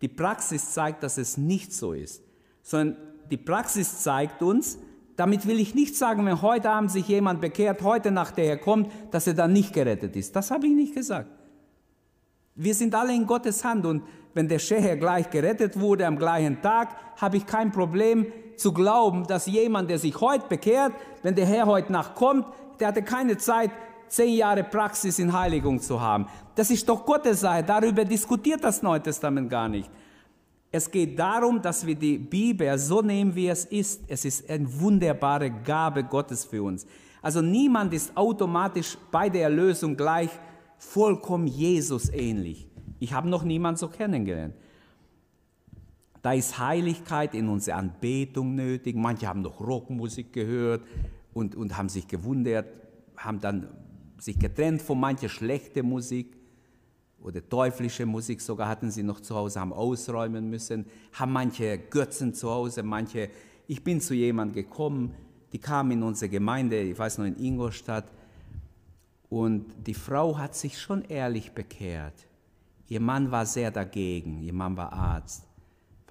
Die 0.00 0.08
Praxis 0.08 0.72
zeigt, 0.72 1.02
dass 1.02 1.16
es 1.18 1.36
nicht 1.36 1.72
so 1.72 1.92
ist, 1.92 2.22
sondern 2.62 2.96
die 3.30 3.36
Praxis 3.36 4.00
zeigt 4.00 4.42
uns, 4.42 4.78
damit 5.16 5.46
will 5.46 5.60
ich 5.60 5.74
nicht 5.74 5.96
sagen, 5.96 6.26
wenn 6.26 6.42
heute 6.42 6.70
Abend 6.70 6.90
sich 6.90 7.08
jemand 7.08 7.40
bekehrt, 7.40 7.82
heute 7.82 8.10
Nacht 8.10 8.36
der 8.36 8.46
Herr 8.46 8.58
kommt, 8.58 8.90
dass 9.12 9.26
er 9.26 9.34
dann 9.34 9.52
nicht 9.52 9.72
gerettet 9.72 10.16
ist. 10.16 10.34
Das 10.34 10.50
habe 10.50 10.66
ich 10.66 10.74
nicht 10.74 10.94
gesagt. 10.94 11.30
Wir 12.56 12.74
sind 12.74 12.94
alle 12.94 13.14
in 13.14 13.26
Gottes 13.26 13.64
Hand 13.64 13.86
und 13.86 14.02
wenn 14.34 14.48
der 14.48 14.58
Scheher 14.58 14.96
gleich 14.96 15.30
gerettet 15.30 15.78
wurde 15.78 16.06
am 16.06 16.18
gleichen 16.18 16.60
Tag, 16.60 16.96
habe 17.20 17.36
ich 17.36 17.46
kein 17.46 17.72
Problem 17.72 18.26
zu 18.56 18.72
glauben, 18.72 19.26
dass 19.26 19.46
jemand, 19.46 19.90
der 19.90 19.98
sich 19.98 20.20
heute 20.20 20.46
bekehrt, 20.48 20.92
wenn 21.22 21.34
der 21.34 21.46
Herr 21.46 21.66
heute 21.66 21.92
Nacht 21.92 22.14
kommt, 22.14 22.46
der 22.80 22.88
hatte 22.88 23.02
keine 23.02 23.36
Zeit, 23.36 23.70
zehn 24.08 24.34
Jahre 24.34 24.64
Praxis 24.64 25.18
in 25.18 25.32
Heiligung 25.32 25.80
zu 25.80 26.00
haben. 26.00 26.26
Das 26.54 26.70
ist 26.70 26.88
doch 26.88 27.04
Gottes 27.04 27.40
Sache. 27.40 27.62
Darüber 27.62 28.04
diskutiert 28.04 28.62
das 28.62 28.82
Neue 28.82 29.02
Testament 29.02 29.50
gar 29.50 29.68
nicht. 29.68 29.90
Es 30.70 30.90
geht 30.90 31.18
darum, 31.18 31.62
dass 31.62 31.86
wir 31.86 31.94
die 31.94 32.18
Bibel 32.18 32.76
so 32.78 33.00
nehmen, 33.00 33.34
wie 33.34 33.48
es 33.48 33.64
ist. 33.64 34.02
Es 34.08 34.24
ist 34.24 34.50
eine 34.50 34.80
wunderbare 34.80 35.50
Gabe 35.50 36.02
Gottes 36.02 36.44
für 36.44 36.62
uns. 36.62 36.86
Also 37.22 37.40
niemand 37.40 37.94
ist 37.94 38.16
automatisch 38.16 38.98
bei 39.10 39.28
der 39.28 39.44
Erlösung 39.44 39.96
gleich 39.96 40.30
vollkommen 40.76 41.46
Jesus 41.46 42.10
ähnlich. 42.10 42.68
Ich 42.98 43.12
habe 43.12 43.28
noch 43.28 43.44
niemanden 43.44 43.78
so 43.78 43.88
kennengelernt. 43.88 44.54
Da 46.24 46.32
ist 46.32 46.58
Heiligkeit 46.58 47.34
in 47.34 47.50
unserer 47.50 47.76
Anbetung 47.76 48.54
nötig. 48.54 48.96
Manche 48.96 49.28
haben 49.28 49.42
noch 49.42 49.60
Rockmusik 49.60 50.32
gehört 50.32 50.82
und, 51.34 51.54
und 51.54 51.76
haben 51.76 51.90
sich 51.90 52.08
gewundert, 52.08 52.64
haben 53.14 53.40
dann 53.40 53.68
sich 54.18 54.38
getrennt 54.38 54.80
von 54.80 54.98
mancher 54.98 55.28
schlechter 55.28 55.82
Musik 55.82 56.34
oder 57.20 57.46
teuflische 57.46 58.06
Musik 58.06 58.40
sogar 58.40 58.70
hatten 58.70 58.90
sie 58.90 59.02
noch 59.02 59.20
zu 59.20 59.34
Hause, 59.34 59.60
haben 59.60 59.74
ausräumen 59.74 60.48
müssen, 60.48 60.86
haben 61.12 61.30
manche 61.30 61.76
Götzen 61.76 62.32
zu 62.32 62.50
Hause, 62.50 62.82
manche, 62.82 63.28
ich 63.66 63.84
bin 63.84 64.00
zu 64.00 64.14
jemandem 64.14 64.64
gekommen, 64.64 65.14
die 65.52 65.58
kam 65.58 65.90
in 65.90 66.02
unsere 66.02 66.30
Gemeinde, 66.30 66.80
ich 66.80 66.98
weiß 66.98 67.18
noch 67.18 67.26
in 67.26 67.36
Ingolstadt, 67.36 68.10
und 69.28 69.66
die 69.86 69.92
Frau 69.92 70.38
hat 70.38 70.54
sich 70.54 70.80
schon 70.80 71.02
ehrlich 71.02 71.52
bekehrt. 71.52 72.14
Ihr 72.88 73.00
Mann 73.00 73.30
war 73.30 73.44
sehr 73.44 73.70
dagegen, 73.70 74.40
ihr 74.40 74.54
Mann 74.54 74.74
war 74.78 74.90
Arzt, 74.90 75.46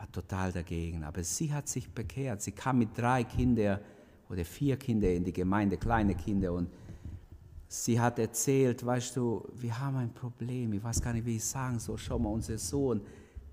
war 0.03 0.11
total 0.11 0.51
dagegen, 0.51 1.03
aber 1.03 1.23
sie 1.23 1.53
hat 1.53 1.67
sich 1.67 1.89
bekehrt. 1.89 2.41
Sie 2.41 2.51
kam 2.51 2.79
mit 2.79 2.97
drei 2.97 3.23
Kindern 3.23 3.79
oder 4.29 4.43
vier 4.43 4.75
Kindern 4.75 5.11
in 5.11 5.23
die 5.23 5.31
Gemeinde, 5.31 5.77
kleine 5.77 6.13
Kinder, 6.13 6.51
und 6.51 6.67
sie 7.67 7.99
hat 7.99 8.19
erzählt, 8.19 8.85
weißt 8.85 9.15
du, 9.15 9.47
wir 9.53 9.79
haben 9.79 9.95
ein 9.97 10.13
Problem, 10.13 10.73
ich 10.73 10.83
weiß 10.83 11.01
gar 11.01 11.13
nicht, 11.13 11.25
wie 11.25 11.37
ich 11.37 11.45
sagen 11.45 11.79
soll. 11.79 11.97
Schau 11.97 12.19
mal, 12.19 12.29
unser 12.29 12.57
Sohn, 12.57 13.01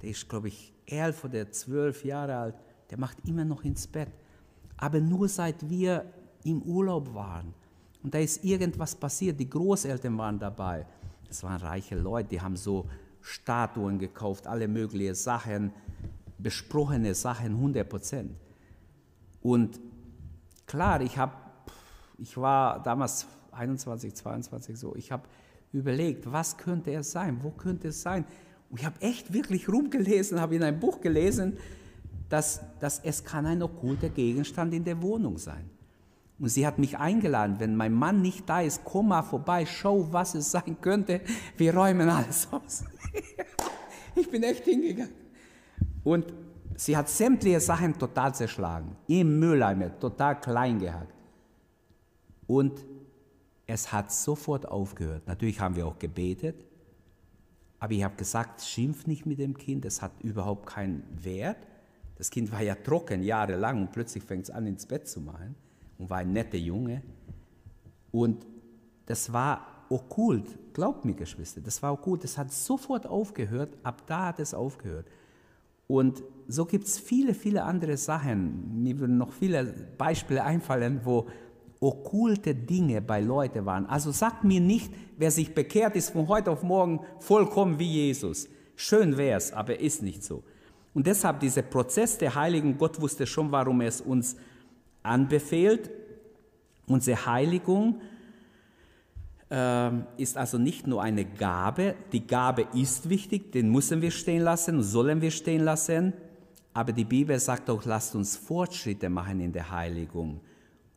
der 0.02 0.10
ist, 0.10 0.28
glaube 0.28 0.48
ich, 0.48 0.72
elf 0.86 1.24
oder 1.24 1.50
zwölf 1.52 2.04
Jahre 2.04 2.36
alt, 2.36 2.54
der 2.90 2.98
macht 2.98 3.18
immer 3.28 3.44
noch 3.44 3.62
ins 3.62 3.86
Bett. 3.86 4.10
Aber 4.76 5.00
nur 5.00 5.28
seit 5.28 5.68
wir 5.68 6.04
im 6.42 6.62
Urlaub 6.62 7.14
waren 7.14 7.54
und 8.02 8.12
da 8.12 8.18
ist 8.18 8.42
irgendwas 8.42 8.96
passiert, 8.96 9.38
die 9.38 9.48
Großeltern 9.48 10.18
waren 10.18 10.38
dabei. 10.38 10.86
Das 11.28 11.44
waren 11.44 11.60
reiche 11.60 11.94
Leute, 11.94 12.30
die 12.30 12.40
haben 12.40 12.56
so 12.56 12.86
Statuen 13.20 13.98
gekauft, 13.98 14.48
alle 14.48 14.66
möglichen 14.66 15.14
Sachen, 15.14 15.72
besprochene 16.42 17.14
Sachen, 17.14 17.54
100 17.54 17.88
Prozent. 17.88 18.32
Und 19.42 19.80
klar, 20.66 21.00
ich 21.00 21.16
habe, 21.18 21.32
ich 22.18 22.36
war 22.36 22.82
damals 22.82 23.26
21, 23.52 24.14
22 24.14 24.78
so. 24.78 24.94
Ich 24.96 25.12
habe 25.12 25.24
überlegt, 25.72 26.30
was 26.30 26.56
könnte 26.56 26.92
es 26.92 27.12
sein? 27.12 27.38
Wo 27.42 27.50
könnte 27.50 27.88
es 27.88 28.02
sein? 28.02 28.24
Und 28.70 28.80
ich 28.80 28.86
habe 28.86 29.00
echt 29.00 29.32
wirklich 29.32 29.68
rumgelesen, 29.68 30.40
habe 30.40 30.56
in 30.56 30.62
einem 30.62 30.78
Buch 30.78 31.00
gelesen, 31.00 31.58
dass, 32.28 32.60
dass 32.78 33.00
es 33.00 33.24
kann 33.24 33.46
ein 33.46 33.62
okkulter 33.62 34.08
Gegenstand 34.08 34.72
in 34.74 34.84
der 34.84 35.02
Wohnung 35.02 35.38
sein. 35.38 35.68
Und 36.38 36.48
sie 36.48 36.66
hat 36.66 36.78
mich 36.78 36.96
eingeladen, 36.96 37.56
wenn 37.58 37.76
mein 37.76 37.92
Mann 37.92 38.22
nicht 38.22 38.48
da 38.48 38.62
ist, 38.62 38.82
komm 38.84 39.08
mal 39.08 39.22
vorbei, 39.22 39.66
schau, 39.66 40.10
was 40.12 40.34
es 40.34 40.50
sein 40.50 40.80
könnte. 40.80 41.20
Wir 41.56 41.74
räumen 41.74 42.08
alles 42.08 42.48
aus. 42.50 42.84
ich 44.14 44.30
bin 44.30 44.42
echt 44.42 44.64
hingegangen. 44.64 45.12
Und 46.04 46.32
sie 46.76 46.96
hat 46.96 47.08
sämtliche 47.08 47.60
Sachen 47.60 47.98
total 47.98 48.34
zerschlagen, 48.34 48.96
im 49.06 49.38
Mülleimer, 49.38 49.98
total 49.98 50.40
klein 50.40 50.78
gehackt. 50.78 51.14
Und 52.46 52.84
es 53.66 53.92
hat 53.92 54.10
sofort 54.10 54.66
aufgehört. 54.66 55.26
Natürlich 55.26 55.60
haben 55.60 55.76
wir 55.76 55.86
auch 55.86 55.98
gebetet, 55.98 56.64
aber 57.78 57.92
ich 57.92 58.04
habe 58.04 58.16
gesagt, 58.16 58.60
schimpf 58.62 59.06
nicht 59.06 59.26
mit 59.26 59.38
dem 59.38 59.56
Kind, 59.56 59.84
es 59.84 60.02
hat 60.02 60.12
überhaupt 60.22 60.66
keinen 60.66 61.02
Wert. 61.22 61.66
Das 62.16 62.30
Kind 62.30 62.52
war 62.52 62.60
ja 62.60 62.74
trocken 62.74 63.22
jahrelang 63.22 63.80
und 63.80 63.92
plötzlich 63.92 64.24
fängt 64.24 64.44
es 64.44 64.50
an, 64.50 64.66
ins 64.66 64.86
Bett 64.86 65.08
zu 65.08 65.20
machen 65.20 65.54
und 65.98 66.10
war 66.10 66.18
ein 66.18 66.32
netter 66.32 66.58
Junge. 66.58 67.02
Und 68.10 68.46
das 69.06 69.32
war 69.32 69.86
okkult, 69.88 70.74
glaubt 70.74 71.04
mir, 71.04 71.14
Geschwister, 71.14 71.60
das 71.60 71.82
war 71.82 71.92
okkult, 71.92 72.24
das 72.24 72.36
hat 72.36 72.52
sofort 72.52 73.06
aufgehört, 73.06 73.76
ab 73.82 74.02
da 74.06 74.26
hat 74.26 74.40
es 74.40 74.52
aufgehört. 74.52 75.06
Und 75.90 76.22
so 76.46 76.66
gibt 76.66 76.86
es 76.86 77.00
viele, 77.00 77.34
viele 77.34 77.64
andere 77.64 77.96
Sachen. 77.96 78.80
Mir 78.80 79.00
würden 79.00 79.18
noch 79.18 79.32
viele 79.32 79.64
Beispiele 79.98 80.44
einfallen, 80.44 81.00
wo 81.02 81.26
okkulte 81.80 82.54
Dinge 82.54 83.00
bei 83.02 83.20
Leuten 83.20 83.66
waren. 83.66 83.86
Also 83.86 84.12
sagt 84.12 84.44
mir 84.44 84.60
nicht, 84.60 84.92
wer 85.18 85.32
sich 85.32 85.52
bekehrt 85.52 85.96
ist 85.96 86.10
von 86.10 86.28
heute 86.28 86.52
auf 86.52 86.62
morgen 86.62 87.00
vollkommen 87.18 87.80
wie 87.80 87.90
Jesus. 87.90 88.48
Schön 88.76 89.16
wäre 89.16 89.38
es, 89.38 89.52
aber 89.52 89.80
ist 89.80 90.00
nicht 90.00 90.22
so. 90.22 90.44
Und 90.94 91.08
deshalb 91.08 91.40
dieser 91.40 91.62
Prozess 91.62 92.18
der 92.18 92.36
Heiligen, 92.36 92.78
Gott 92.78 93.00
wusste 93.00 93.26
schon, 93.26 93.50
warum 93.50 93.80
er 93.80 93.88
es 93.88 94.00
uns 94.00 94.36
anbefehlt. 95.02 95.90
Unsere 96.86 97.26
Heiligung 97.26 98.00
ist 100.16 100.36
also 100.36 100.58
nicht 100.58 100.86
nur 100.86 101.02
eine 101.02 101.24
Gabe, 101.24 101.96
die 102.12 102.24
Gabe 102.24 102.68
ist 102.72 103.08
wichtig, 103.10 103.50
den 103.50 103.68
müssen 103.72 104.00
wir 104.00 104.12
stehen 104.12 104.42
lassen, 104.42 104.80
sollen 104.80 105.20
wir 105.20 105.32
stehen 105.32 105.64
lassen, 105.64 106.12
aber 106.72 106.92
die 106.92 107.04
Bibel 107.04 107.36
sagt 107.40 107.68
auch, 107.68 107.84
lasst 107.84 108.14
uns 108.14 108.36
Fortschritte 108.36 109.08
machen 109.08 109.40
in 109.40 109.52
der 109.52 109.68
Heiligung 109.70 110.40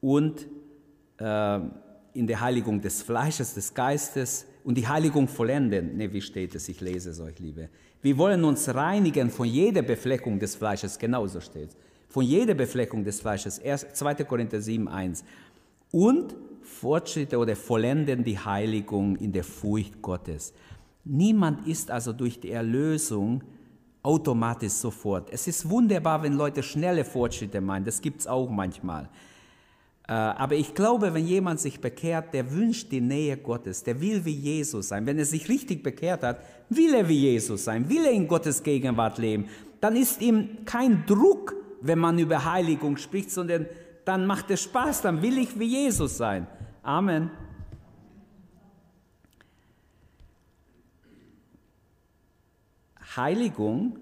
und 0.02 0.48
äh, 1.18 1.60
in 2.14 2.28
der 2.28 2.42
Heiligung 2.42 2.80
des 2.80 3.02
Fleisches, 3.02 3.56
des 3.56 3.74
Geistes 3.74 4.46
und 4.64 4.78
die 4.78 4.88
Heiligung 4.88 5.28
vollenden. 5.28 5.98
Ne, 5.98 6.14
wie 6.14 6.22
steht 6.22 6.54
es? 6.54 6.70
Ich 6.70 6.80
lese 6.80 7.10
es 7.10 7.20
euch, 7.20 7.40
liebe. 7.40 7.70
Wir 8.04 8.18
wollen 8.18 8.44
uns 8.44 8.74
reinigen 8.74 9.32
von 9.32 9.48
jeder 9.48 9.82
Befleckung 9.82 10.38
des 10.38 10.56
Fleisches, 10.56 11.00
genauso 11.00 11.42
steht 11.42 11.70
es. 11.70 11.78
Von 12.08 12.24
jeder 12.24 12.54
Befleckung 12.54 13.04
des 13.04 13.20
Fleisches. 13.20 13.60
2. 13.60 14.16
Korinther 14.26 14.62
7, 14.62 14.88
1. 14.88 15.24
Und 15.92 16.36
Fortschritte 16.64 17.38
oder 17.38 17.56
vollenden 17.56 18.24
die 18.24 18.40
Heiligung 18.40 19.16
in 19.18 19.32
der 19.32 19.44
Furcht 19.44 20.02
Gottes. 20.02 20.54
Niemand 21.04 21.68
ist 21.68 21.92
also 21.92 22.14
durch 22.14 22.40
die 22.40 22.52
Erlösung 22.52 23.44
automatisch 24.02 24.74
sofort. 24.74 25.30
Es 25.32 25.48
ist 25.48 25.70
wunderbar, 25.70 26.24
wenn 26.24 26.34
Leute 26.34 26.64
schnelle 26.64 27.06
Fortschritte 27.06 27.62
meinen. 27.62 27.86
Das 27.86 28.02
gibt 28.02 28.22
es 28.22 28.28
auch 28.28 28.50
manchmal. 28.50 29.10
Äh, 30.08 30.14
aber 30.14 30.56
ich 30.56 30.74
glaube, 30.74 31.14
wenn 31.14 31.26
jemand 31.26 31.60
sich 31.60 31.80
bekehrt, 31.80 32.34
der 32.34 32.52
wünscht 32.52 32.92
die 32.92 33.02
Nähe 33.02 33.38
Gottes, 33.38 33.84
der 33.84 34.02
will 34.02 34.24
wie 34.26 34.36
Jesus 34.36 34.90
sein. 34.90 35.06
Wenn 35.06 35.18
er 35.18 35.26
sich 35.26 35.48
richtig 35.48 35.84
bekehrt 35.84 36.24
hat, 36.24 36.42
will 36.70 36.94
er 36.94 37.08
wie 37.08 37.20
Jesus 37.20 37.64
sein, 37.64 37.90
will 37.90 38.06
er 38.06 38.12
in 38.12 38.28
Gottes 38.28 38.64
Gegenwart 38.64 39.18
leben. 39.18 39.48
Dann 39.80 39.96
ist 39.96 40.22
ihm 40.22 40.66
kein 40.66 41.06
Druck, 41.06 41.56
wenn 41.82 42.00
man 42.00 42.20
über 42.20 42.46
Heiligung 42.46 42.98
spricht, 42.98 43.32
sondern 43.32 43.66
dann 44.06 44.26
macht 44.26 44.52
es 44.52 44.64
Spaß, 44.64 45.02
dann 45.02 45.22
will 45.22 45.38
ich 45.38 45.58
wie 45.60 45.86
Jesus 45.86 46.18
sein. 46.18 46.48
Amen. 46.82 47.32
Heiligung 53.16 54.00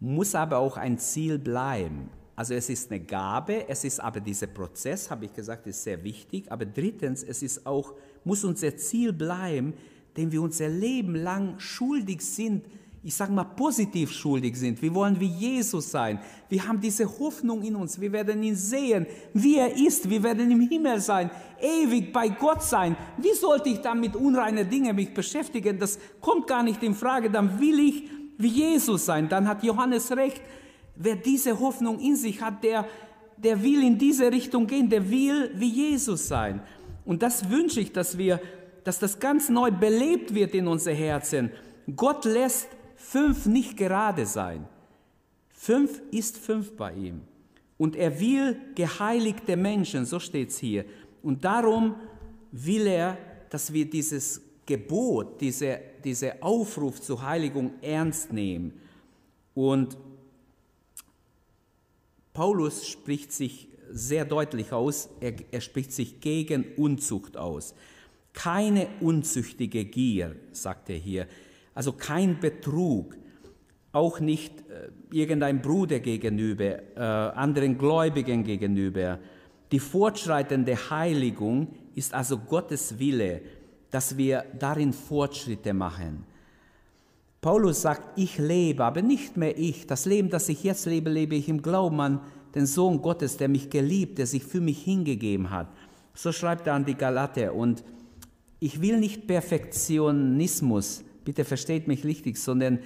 muss 0.00 0.34
aber 0.34 0.58
auch 0.58 0.76
ein 0.76 0.98
Ziel 0.98 1.38
bleiben. 1.38 2.10
Also 2.36 2.54
es 2.54 2.68
ist 2.68 2.90
eine 2.90 3.00
Gabe, 3.00 3.68
es 3.68 3.84
ist 3.84 4.00
aber 4.00 4.20
dieser 4.20 4.48
Prozess, 4.48 5.10
habe 5.10 5.26
ich 5.26 5.32
gesagt, 5.32 5.66
ist 5.66 5.84
sehr 5.84 6.02
wichtig. 6.02 6.50
Aber 6.50 6.66
drittens, 6.66 7.22
es 7.22 7.42
ist 7.42 7.64
auch, 7.64 7.94
muss 8.24 8.44
unser 8.44 8.76
Ziel 8.76 9.12
bleiben, 9.12 9.74
dem 10.16 10.32
wir 10.32 10.42
unser 10.42 10.68
Leben 10.68 11.14
lang 11.14 11.58
schuldig 11.58 12.20
sind, 12.22 12.64
ich 13.06 13.14
sage 13.14 13.32
mal 13.32 13.44
positiv 13.44 14.10
schuldig 14.10 14.56
sind. 14.56 14.80
Wir 14.80 14.94
wollen 14.94 15.20
wie 15.20 15.26
Jesus 15.26 15.90
sein. 15.90 16.18
Wir 16.48 16.66
haben 16.66 16.80
diese 16.80 17.06
Hoffnung 17.18 17.62
in 17.62 17.76
uns. 17.76 18.00
Wir 18.00 18.10
werden 18.10 18.42
ihn 18.42 18.56
sehen, 18.56 19.06
wie 19.34 19.56
er 19.56 19.76
ist. 19.76 20.08
Wir 20.08 20.22
werden 20.22 20.50
im 20.50 20.62
Himmel 20.62 21.00
sein, 21.00 21.30
ewig 21.60 22.14
bei 22.14 22.30
Gott 22.30 22.62
sein. 22.62 22.96
Wie 23.18 23.34
sollte 23.34 23.68
ich 23.68 23.80
dann 23.82 24.00
mit 24.00 24.16
unreinen 24.16 24.70
Dingen 24.70 24.96
mich 24.96 25.12
beschäftigen? 25.12 25.78
Das 25.78 25.98
kommt 26.22 26.46
gar 26.46 26.62
nicht 26.62 26.82
in 26.82 26.94
Frage. 26.94 27.30
Dann 27.30 27.60
will 27.60 27.78
ich 27.78 28.04
wie 28.38 28.48
Jesus 28.48 29.04
sein. 29.04 29.28
Dann 29.28 29.46
hat 29.46 29.62
Johannes 29.62 30.10
recht. 30.12 30.40
Wer 30.96 31.16
diese 31.16 31.60
Hoffnung 31.60 32.00
in 32.00 32.16
sich 32.16 32.40
hat, 32.40 32.64
der, 32.64 32.88
der 33.36 33.62
will 33.62 33.82
in 33.82 33.98
diese 33.98 34.32
Richtung 34.32 34.66
gehen. 34.66 34.88
Der 34.88 35.10
will 35.10 35.50
wie 35.56 35.68
Jesus 35.68 36.26
sein. 36.26 36.62
Und 37.04 37.22
das 37.22 37.50
wünsche 37.50 37.80
ich, 37.80 37.92
dass 37.92 38.16
wir, 38.16 38.40
dass 38.82 38.98
das 38.98 39.20
ganz 39.20 39.50
neu 39.50 39.70
belebt 39.70 40.34
wird 40.34 40.54
in 40.54 40.66
unser 40.66 40.94
Herzen. 40.94 41.50
Gott 41.94 42.24
lässt 42.24 42.68
fünf 43.04 43.46
nicht 43.46 43.76
gerade 43.76 44.26
sein. 44.26 44.66
Fünf 45.50 46.02
ist 46.10 46.38
fünf 46.38 46.76
bei 46.76 46.92
ihm. 46.94 47.20
Und 47.76 47.96
er 47.96 48.18
will 48.20 48.56
geheiligte 48.74 49.56
Menschen, 49.56 50.04
so 50.06 50.18
steht 50.18 50.50
es 50.50 50.58
hier. 50.58 50.84
Und 51.22 51.44
darum 51.44 51.96
will 52.52 52.86
er, 52.86 53.18
dass 53.50 53.72
wir 53.72 53.88
dieses 53.88 54.40
Gebot, 54.66 55.40
diese, 55.40 55.80
diese 56.02 56.42
Aufruf 56.42 57.00
zur 57.00 57.22
Heiligung 57.22 57.72
ernst 57.82 58.32
nehmen. 58.32 58.72
Und 59.54 59.96
Paulus 62.32 62.86
spricht 62.86 63.32
sich 63.32 63.68
sehr 63.90 64.24
deutlich 64.24 64.72
aus, 64.72 65.08
er, 65.20 65.34
er 65.52 65.60
spricht 65.60 65.92
sich 65.92 66.20
gegen 66.20 66.64
Unzucht 66.76 67.36
aus. 67.36 67.74
Keine 68.32 68.88
unzüchtige 69.00 69.84
Gier, 69.84 70.34
sagt 70.52 70.90
er 70.90 70.96
hier, 70.96 71.28
also 71.74 71.92
kein 71.92 72.40
Betrug, 72.40 73.16
auch 73.92 74.20
nicht 74.20 74.58
äh, 74.70 74.90
irgendein 75.10 75.62
Bruder 75.62 76.00
gegenüber, 76.00 76.82
äh, 76.96 77.00
anderen 77.00 77.78
Gläubigen 77.78 78.44
gegenüber. 78.44 79.18
Die 79.70 79.78
fortschreitende 79.78 80.76
Heiligung 80.90 81.68
ist 81.94 82.12
also 82.14 82.38
Gottes 82.38 82.98
Wille, 82.98 83.40
dass 83.90 84.16
wir 84.16 84.44
darin 84.58 84.92
Fortschritte 84.92 85.72
machen. 85.72 86.24
Paulus 87.40 87.82
sagt, 87.82 88.18
ich 88.18 88.38
lebe, 88.38 88.84
aber 88.84 89.02
nicht 89.02 89.36
mehr 89.36 89.56
ich. 89.56 89.86
Das 89.86 90.06
Leben, 90.06 90.30
das 90.30 90.48
ich 90.48 90.64
jetzt 90.64 90.86
lebe, 90.86 91.10
lebe 91.10 91.34
ich 91.34 91.48
im 91.48 91.62
Glauben 91.62 92.00
an 92.00 92.20
den 92.54 92.66
Sohn 92.66 93.02
Gottes, 93.02 93.36
der 93.36 93.48
mich 93.48 93.70
geliebt, 93.70 94.18
der 94.18 94.26
sich 94.26 94.44
für 94.44 94.60
mich 94.60 94.82
hingegeben 94.82 95.50
hat. 95.50 95.68
So 96.14 96.32
schreibt 96.32 96.66
er 96.66 96.74
an 96.74 96.84
die 96.84 96.94
Galater. 96.94 97.54
Und 97.54 97.84
ich 98.60 98.80
will 98.80 98.98
nicht 98.98 99.26
Perfektionismus 99.26 101.03
bitte 101.24 101.44
versteht 101.44 101.88
mich 101.88 102.04
richtig, 102.04 102.36
sondern 102.36 102.80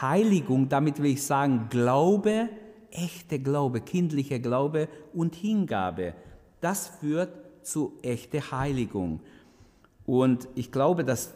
Heiligung, 0.00 0.68
damit 0.68 1.02
will 1.02 1.12
ich 1.12 1.22
sagen, 1.22 1.68
Glaube, 1.70 2.48
echte 2.90 3.38
Glaube, 3.38 3.80
kindliche 3.80 4.40
Glaube 4.40 4.88
und 5.12 5.34
Hingabe. 5.34 6.14
Das 6.60 6.88
führt 6.88 7.30
zu 7.62 7.92
echter 8.02 8.50
Heiligung. 8.50 9.20
Und 10.06 10.48
ich 10.54 10.72
glaube, 10.72 11.04
dass 11.04 11.34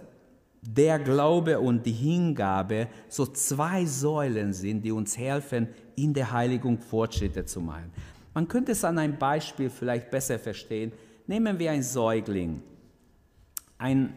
der 0.62 0.98
Glaube 0.98 1.60
und 1.60 1.84
die 1.84 1.92
Hingabe 1.92 2.88
so 3.08 3.26
zwei 3.26 3.84
Säulen 3.84 4.52
sind, 4.52 4.82
die 4.82 4.92
uns 4.92 5.18
helfen, 5.18 5.68
in 5.96 6.14
der 6.14 6.32
Heiligung 6.32 6.78
Fortschritte 6.78 7.44
zu 7.44 7.60
machen. 7.60 7.90
Man 8.32 8.48
könnte 8.48 8.72
es 8.72 8.84
an 8.84 8.98
einem 8.98 9.18
Beispiel 9.18 9.68
vielleicht 9.68 10.10
besser 10.10 10.38
verstehen. 10.38 10.92
Nehmen 11.26 11.58
wir 11.58 11.70
ein 11.72 11.82
Säugling. 11.82 12.62
Ein 13.76 14.14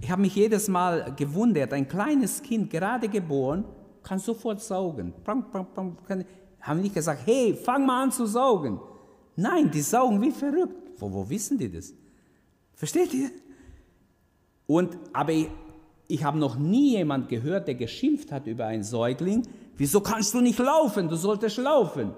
ich 0.00 0.10
habe 0.10 0.22
mich 0.22 0.34
jedes 0.34 0.68
Mal 0.68 1.12
gewundert, 1.16 1.72
ein 1.72 1.88
kleines 1.88 2.42
Kind, 2.42 2.70
gerade 2.70 3.08
geboren, 3.08 3.64
kann 4.02 4.18
sofort 4.18 4.60
saugen. 4.60 5.12
Haben 6.60 6.80
nicht 6.80 6.94
gesagt, 6.94 7.22
hey, 7.26 7.54
fang 7.54 7.84
mal 7.84 8.04
an 8.04 8.12
zu 8.12 8.26
saugen. 8.26 8.80
Nein, 9.36 9.70
die 9.70 9.80
saugen 9.80 10.20
wie 10.20 10.30
verrückt. 10.30 10.90
Wo, 10.98 11.12
wo 11.12 11.28
wissen 11.28 11.58
die 11.58 11.70
das? 11.70 11.92
Versteht 12.74 13.12
ihr? 13.14 13.30
Und, 14.66 14.96
aber 15.12 15.32
ich, 15.32 15.48
ich 16.06 16.24
habe 16.24 16.38
noch 16.38 16.56
nie 16.56 16.96
jemand 16.96 17.28
gehört, 17.28 17.68
der 17.68 17.74
geschimpft 17.74 18.32
hat 18.32 18.46
über 18.46 18.66
einen 18.66 18.82
Säugling. 18.82 19.46
Wieso 19.76 20.00
kannst 20.00 20.34
du 20.34 20.40
nicht 20.40 20.58
laufen? 20.58 21.08
Du 21.08 21.16
solltest 21.16 21.58
laufen. 21.58 22.12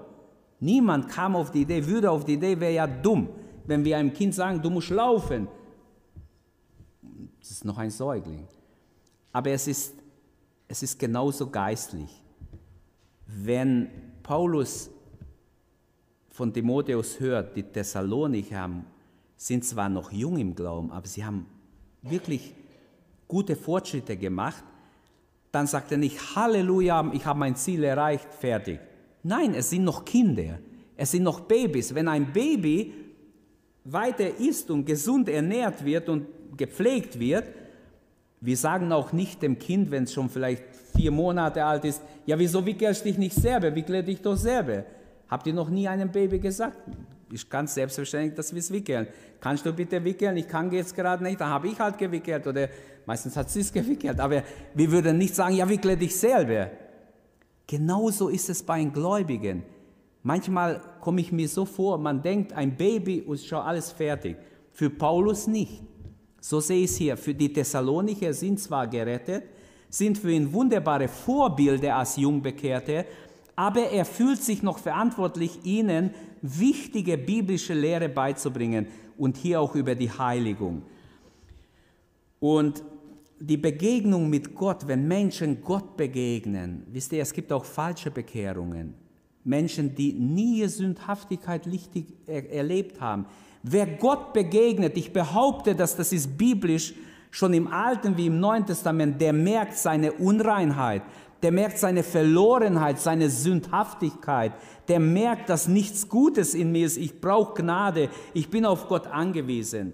Niemand 0.59 1.09
kam 1.09 1.35
auf 1.35 1.51
die 1.51 1.61
Idee, 1.61 1.85
würde 1.85 2.11
auf 2.11 2.25
die 2.25 2.33
Idee, 2.33 2.59
wäre 2.59 2.73
ja 2.73 2.87
dumm, 2.87 3.29
wenn 3.65 3.83
wir 3.83 3.97
einem 3.97 4.13
Kind 4.13 4.35
sagen, 4.35 4.61
du 4.61 4.69
musst 4.69 4.91
laufen 4.91 5.47
es 7.41 7.51
ist 7.51 7.65
noch 7.65 7.77
ein 7.77 7.89
Säugling. 7.89 8.47
Aber 9.31 9.49
es 9.49 9.67
ist, 9.67 9.95
es 10.67 10.83
ist 10.83 10.99
genauso 10.99 11.49
geistlich. 11.49 12.21
Wenn 13.25 13.89
Paulus 14.21 14.89
von 16.29 16.53
Timotheus 16.53 17.19
hört, 17.19 17.55
die 17.55 17.63
Thessalonicher 17.63 18.69
sind 19.37 19.65
zwar 19.65 19.89
noch 19.89 20.11
jung 20.11 20.37
im 20.37 20.53
Glauben, 20.53 20.91
aber 20.91 21.07
sie 21.07 21.25
haben 21.25 21.45
wirklich 22.01 22.53
gute 23.27 23.55
Fortschritte 23.55 24.15
gemacht, 24.17 24.63
dann 25.51 25.67
sagt 25.67 25.91
er 25.91 25.97
nicht, 25.97 26.35
Halleluja, 26.35 27.11
ich 27.13 27.25
habe 27.25 27.39
mein 27.39 27.55
Ziel 27.55 27.83
erreicht, 27.83 28.33
fertig. 28.33 28.79
Nein, 29.23 29.53
es 29.53 29.69
sind 29.69 29.83
noch 29.83 30.05
Kinder, 30.05 30.59
es 30.95 31.11
sind 31.11 31.23
noch 31.23 31.41
Babys. 31.41 31.93
Wenn 31.93 32.07
ein 32.07 32.31
Baby 32.31 32.93
weiter 33.83 34.37
isst 34.37 34.69
und 34.69 34.85
gesund 34.85 35.27
ernährt 35.27 35.83
wird 35.83 36.07
und 36.09 36.27
gepflegt 36.57 37.19
wird. 37.19 37.45
Wir 38.39 38.57
sagen 38.57 38.91
auch 38.91 39.13
nicht 39.13 39.41
dem 39.41 39.59
Kind, 39.59 39.91
wenn 39.91 40.03
es 40.03 40.13
schon 40.13 40.29
vielleicht 40.29 40.63
vier 40.95 41.11
Monate 41.11 41.63
alt 41.63 41.85
ist, 41.85 42.01
ja, 42.25 42.37
wieso 42.37 42.65
wickelst 42.65 43.01
du 43.01 43.09
dich 43.09 43.17
nicht 43.17 43.35
selber? 43.35 43.73
Wickle 43.75 44.03
dich 44.03 44.21
doch 44.21 44.35
selber. 44.35 44.83
Habt 45.29 45.47
ihr 45.47 45.53
noch 45.53 45.69
nie 45.69 45.87
einem 45.87 46.11
Baby 46.11 46.39
gesagt? 46.39 46.77
Ist 47.31 47.49
ganz 47.49 47.73
selbstverständlich, 47.73 48.35
dass 48.35 48.51
wir 48.51 48.59
es 48.59 48.71
wickeln. 48.71 49.07
Kannst 49.39 49.65
du 49.65 49.71
bitte 49.71 50.03
wickeln? 50.03 50.35
Ich 50.37 50.47
kann 50.47 50.71
jetzt 50.71 50.95
gerade 50.95 51.23
nicht, 51.23 51.39
dann 51.39 51.49
habe 51.49 51.67
ich 51.67 51.79
halt 51.79 51.97
gewickelt 51.97 52.45
oder 52.45 52.67
meistens 53.05 53.37
hat 53.37 53.49
sie 53.49 53.61
es 53.61 53.71
gewickelt. 53.73 54.19
Aber 54.19 54.43
wir 54.73 54.91
würden 54.91 55.17
nicht 55.17 55.35
sagen, 55.35 55.55
ja, 55.55 55.67
wickle 55.69 55.95
dich 55.95 56.15
selber. 56.15 56.69
Genauso 57.67 58.27
ist 58.27 58.49
es 58.49 58.61
bei 58.61 58.79
den 58.79 58.91
Gläubigen. 58.91 59.63
Manchmal 60.23 60.81
komme 60.99 61.21
ich 61.21 61.31
mir 61.31 61.47
so 61.47 61.65
vor, 61.65 61.97
man 61.97 62.21
denkt, 62.21 62.53
ein 62.53 62.75
Baby 62.75 63.19
ist 63.19 63.47
schon 63.47 63.59
alles 63.59 63.91
fertig. 63.91 64.35
Für 64.71 64.89
Paulus 64.89 65.47
nicht. 65.47 65.81
So 66.41 66.59
sehe 66.59 66.83
ich 66.83 66.91
es 66.91 66.97
hier. 66.97 67.15
Für 67.15 67.35
die 67.35 67.53
Thessalonicher 67.53 68.33
sind 68.33 68.59
zwar 68.59 68.87
gerettet, 68.87 69.43
sind 69.89 70.17
für 70.17 70.31
ihn 70.31 70.51
wunderbare 70.51 71.07
Vorbilder 71.07 71.95
als 71.95 72.17
Jungbekehrte, 72.17 73.05
aber 73.55 73.81
er 73.91 74.05
fühlt 74.05 74.41
sich 74.41 74.63
noch 74.63 74.79
verantwortlich, 74.79 75.59
ihnen 75.63 76.09
wichtige 76.41 77.17
biblische 77.17 77.75
Lehre 77.75 78.09
beizubringen 78.09 78.87
und 79.17 79.37
hier 79.37 79.61
auch 79.61 79.75
über 79.75 79.93
die 79.93 80.09
Heiligung. 80.09 80.81
Und 82.39 82.83
die 83.39 83.57
Begegnung 83.57 84.29
mit 84.29 84.55
Gott, 84.55 84.87
wenn 84.87 85.07
Menschen 85.07 85.61
Gott 85.61 85.95
begegnen, 85.95 86.87
wisst 86.91 87.11
ihr, 87.13 87.21
es 87.21 87.33
gibt 87.33 87.51
auch 87.51 87.65
falsche 87.65 88.09
Bekehrungen. 88.09 88.95
Menschen, 89.43 89.93
die 89.93 90.13
nie 90.13 90.67
Sündhaftigkeit 90.67 91.67
richtig 91.67 92.05
erlebt 92.27 92.99
haben, 92.99 93.25
Wer 93.63 93.85
Gott 93.85 94.33
begegnet, 94.33 94.97
ich 94.97 95.13
behaupte, 95.13 95.75
dass 95.75 95.95
das 95.95 96.11
ist 96.11 96.37
biblisch, 96.37 96.93
schon 97.29 97.53
im 97.53 97.67
Alten 97.67 98.17
wie 98.17 98.27
im 98.27 98.39
Neuen 98.39 98.65
Testament, 98.65 99.21
der 99.21 99.33
merkt 99.33 99.77
seine 99.77 100.11
Unreinheit, 100.11 101.03
der 101.41 101.51
merkt 101.51 101.77
seine 101.77 102.03
Verlorenheit, 102.03 102.99
seine 102.99 103.29
Sündhaftigkeit, 103.29 104.51
der 104.87 104.99
merkt, 104.99 105.49
dass 105.49 105.67
nichts 105.67 106.09
Gutes 106.09 106.53
in 106.53 106.71
mir 106.71 106.85
ist, 106.85 106.97
ich 106.97 107.21
brauche 107.21 107.61
Gnade, 107.61 108.09
ich 108.33 108.49
bin 108.49 108.65
auf 108.65 108.87
Gott 108.87 109.07
angewiesen. 109.07 109.93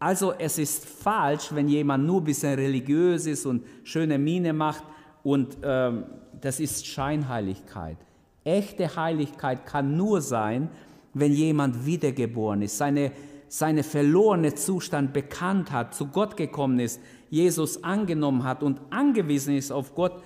Also 0.00 0.32
es 0.32 0.58
ist 0.58 0.86
falsch, 0.86 1.48
wenn 1.52 1.68
jemand 1.68 2.06
nur 2.06 2.20
ein 2.20 2.24
bisschen 2.24 2.54
religiös 2.54 3.26
ist 3.26 3.46
und 3.46 3.64
schöne 3.82 4.16
Miene 4.18 4.52
macht 4.52 4.84
und 5.22 5.58
ähm, 5.62 6.04
das 6.40 6.60
ist 6.60 6.86
Scheinheiligkeit. 6.86 7.96
Echte 8.44 8.96
Heiligkeit 8.96 9.66
kann 9.66 9.96
nur 9.96 10.20
sein, 10.20 10.70
wenn 11.18 11.32
jemand 11.32 11.86
wiedergeboren 11.86 12.62
ist, 12.62 12.78
seine, 12.78 13.12
seine 13.48 13.82
verlorene 13.82 14.54
Zustand 14.54 15.12
bekannt 15.12 15.72
hat, 15.72 15.94
zu 15.94 16.06
Gott 16.06 16.36
gekommen 16.36 16.80
ist, 16.80 17.00
Jesus 17.30 17.84
angenommen 17.84 18.44
hat 18.44 18.62
und 18.62 18.80
angewiesen 18.90 19.56
ist 19.56 19.70
auf 19.70 19.94
Gott, 19.94 20.22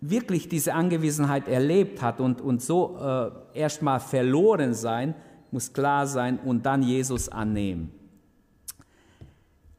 wirklich 0.00 0.48
diese 0.48 0.74
Angewiesenheit 0.74 1.48
erlebt 1.48 2.02
hat 2.02 2.20
und, 2.20 2.40
und 2.40 2.60
so 2.60 2.98
äh, 3.00 3.58
erstmal 3.58 4.00
verloren 4.00 4.74
sein, 4.74 5.14
muss 5.52 5.72
klar 5.72 6.06
sein 6.06 6.38
und 6.40 6.66
dann 6.66 6.82
Jesus 6.82 7.28
annehmen. 7.28 7.92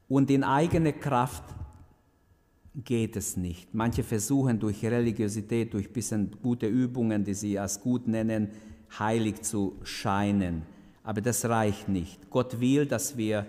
Und 0.07 0.31
in 0.31 0.43
eigene 0.43 0.93
Kraft 0.93 1.43
geht 2.75 3.15
es 3.15 3.37
nicht. 3.37 3.73
Manche 3.73 4.03
versuchen 4.03 4.59
durch 4.59 4.83
Religiosität, 4.83 5.73
durch 5.73 5.87
ein 5.87 5.93
bisschen 5.93 6.31
gute 6.41 6.67
Übungen, 6.67 7.23
die 7.23 7.33
sie 7.33 7.59
als 7.59 7.81
gut 7.81 8.07
nennen, 8.07 8.49
heilig 8.99 9.41
zu 9.41 9.75
scheinen. 9.83 10.63
Aber 11.03 11.21
das 11.21 11.45
reicht 11.45 11.89
nicht. 11.89 12.29
Gott 12.29 12.59
will, 12.59 12.85
dass 12.85 13.17
wir 13.17 13.45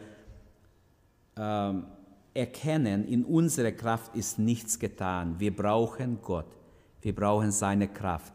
ähm, 1.36 1.84
erkennen, 2.34 3.06
in 3.06 3.24
unserer 3.24 3.72
Kraft 3.72 4.16
ist 4.16 4.38
nichts 4.38 4.78
getan. 4.78 5.36
Wir 5.38 5.54
brauchen 5.54 6.18
Gott. 6.20 6.46
Wir 7.00 7.14
brauchen 7.14 7.52
seine 7.52 7.88
Kraft. 7.88 8.32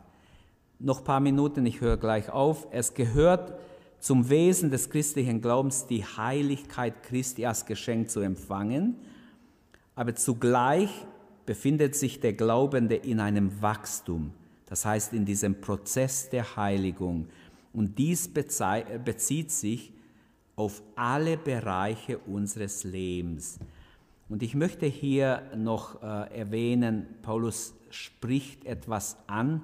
Noch 0.80 1.00
ein 1.00 1.04
paar 1.04 1.20
Minuten, 1.20 1.66
ich 1.66 1.82
höre 1.82 1.98
gleich 1.98 2.30
auf. 2.30 2.68
Es 2.72 2.94
gehört 2.94 3.54
zum 4.00 4.30
Wesen 4.30 4.72
des 4.72 4.90
christlichen 4.90 5.42
Glaubens, 5.42 5.88
die 5.88 6.06
Heiligkeit 6.06 7.04
Christi 7.04 7.46
als 7.46 7.66
Geschenk 7.66 8.10
zu 8.10 8.22
empfangen. 8.22 8.96
Aber 9.96 10.16
zugleich 10.16 10.90
befindet 11.46 11.96
sich 11.96 12.22
der 12.22 12.34
Glaubende 12.34 12.96
in 12.96 13.20
einem 13.20 13.62
Wachstum, 13.62 14.32
das 14.70 14.86
heißt 14.86 15.14
in 15.14 15.26
diesem 15.26 15.60
Prozess 15.60 16.30
der 16.30 16.56
Heiligung. 16.56 17.28
Und 17.74 17.98
dies 17.98 18.28
bezieht 18.28 19.52
sich 19.52 19.92
auf 20.56 20.82
alle 20.96 21.38
Bereiche 21.38 22.20
unseres 22.20 22.84
Lebens. 22.84 23.60
Und 24.28 24.44
ich 24.44 24.54
möchte 24.54 24.86
hier 24.86 25.42
noch 25.56 26.04
äh, 26.04 26.38
erwähnen, 26.38 27.08
Paulus 27.24 27.74
spricht 27.90 28.66
etwas 28.66 29.18
an, 29.26 29.64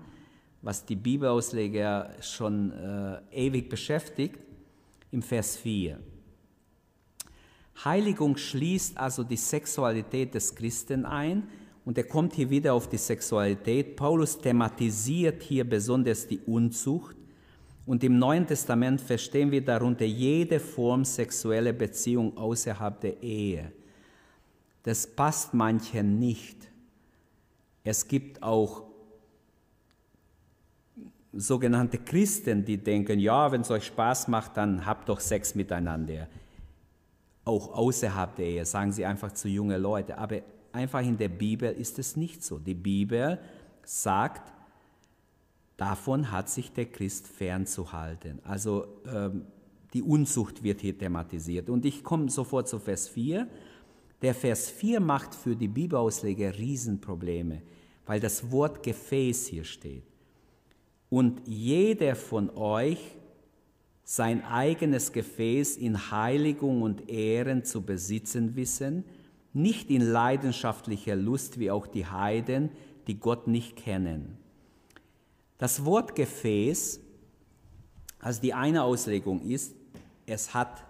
was 0.64 0.86
die 0.86 0.96
Bibelausleger 0.96 2.16
schon 2.22 2.72
äh, 2.72 3.22
ewig 3.32 3.70
beschäftigt, 3.70 4.40
im 5.12 5.22
Vers 5.22 5.58
4. 5.58 6.00
Heiligung 7.84 8.38
schließt 8.38 8.98
also 8.98 9.24
die 9.24 9.38
Sexualität 9.38 10.34
des 10.34 10.56
Christen 10.56 11.06
ein 11.06 11.48
und 11.86 11.98
er 11.98 12.04
kommt 12.04 12.34
hier 12.34 12.50
wieder 12.50 12.74
auf 12.74 12.90
die 12.90 12.98
Sexualität. 12.98 13.96
Paulus 13.96 14.40
thematisiert 14.40 15.44
hier 15.44 15.64
besonders 15.64 16.28
die 16.28 16.40
Unzucht 16.40 17.16
und 17.86 18.04
im 18.04 18.18
Neuen 18.18 18.48
Testament 18.48 19.00
verstehen 19.00 19.52
wir 19.52 19.64
darunter 19.64 20.06
jede 20.06 20.60
Form 20.60 21.06
sexueller 21.06 21.74
Beziehung 21.74 22.36
außerhalb 22.36 23.00
der 23.00 23.22
Ehe. 23.22 23.72
Das 24.82 25.06
passt 25.06 25.54
manchen 25.54 26.20
nicht. 26.20 26.68
Es 27.84 28.08
gibt 28.08 28.42
auch 28.42 28.84
sogenannte 31.32 32.00
Christen, 32.00 32.66
die 32.66 32.78
denken, 32.78 33.20
ja, 33.20 33.52
wenn 33.52 33.62
es 33.62 33.70
euch 33.70 33.86
Spaß 33.86 34.28
macht, 34.30 34.58
dann 34.58 34.86
habt 34.86 35.10
doch 35.10 35.20
Sex 35.20 35.54
miteinander. 35.54 36.28
Auch 37.44 37.74
außerhalb 37.74 38.36
der 38.36 38.46
Ehe, 38.46 38.66
sagen 38.66 38.92
sie 38.92 39.06
einfach 39.06 39.32
zu 39.34 39.48
jungen 39.48 39.80
Leuten. 39.80 40.14
Aber 40.14 40.42
einfach 40.76 41.02
in 41.02 41.18
der 41.18 41.30
Bibel 41.30 41.72
ist 41.72 41.98
es 41.98 42.16
nicht 42.16 42.44
so. 42.44 42.60
Die 42.60 42.76
Bibel 42.76 43.40
sagt, 43.84 44.54
davon 45.78 46.32
hat 46.32 46.50
sich 46.50 46.72
der 46.72 46.86
Christ 46.86 47.28
fernzuhalten. 47.28 48.40
Also 48.44 48.86
ähm, 49.12 49.46
die 49.94 50.04
Unzucht 50.04 50.62
wird 50.62 50.82
hier 50.82 50.98
thematisiert. 50.98 51.70
Und 51.70 51.86
ich 51.86 52.04
komme 52.04 52.30
sofort 52.30 52.68
zu 52.68 52.80
Vers 52.80 53.08
4. 53.08 53.48
Der 54.22 54.36
Vers 54.36 54.70
4 54.70 55.00
macht 55.00 55.34
für 55.34 55.56
die 55.56 55.68
Bibelausleger 55.68 56.58
Riesenprobleme, 56.58 57.62
weil 58.06 58.20
das 58.20 58.52
Wort 58.52 58.84
Gefäß 58.84 59.48
hier 59.48 59.64
steht. 59.64 60.04
Und 61.10 61.42
jeder 61.46 62.16
von 62.16 62.50
euch 62.50 63.00
sein 64.04 64.44
eigenes 64.44 65.12
Gefäß 65.12 65.78
in 65.78 66.12
Heiligung 66.12 66.82
und 66.82 67.10
Ehren 67.10 67.64
zu 67.64 67.82
besitzen 67.82 68.56
wissen, 68.56 69.04
nicht 69.56 69.90
in 69.90 70.02
leidenschaftlicher 70.02 71.16
Lust 71.16 71.60
wie 71.60 71.72
auch 71.72 71.88
die 71.88 72.06
Heiden, 72.06 72.70
die 73.08 73.18
Gott 73.20 73.48
nicht 73.48 73.78
kennen. 73.78 74.38
Das 75.58 75.86
Wort 75.86 76.16
Gefäß, 76.16 77.00
also 78.20 78.42
die 78.42 78.54
eine 78.54 78.84
Auslegung 78.84 79.42
ist, 79.42 79.74
es 80.26 80.54
hat, 80.54 80.84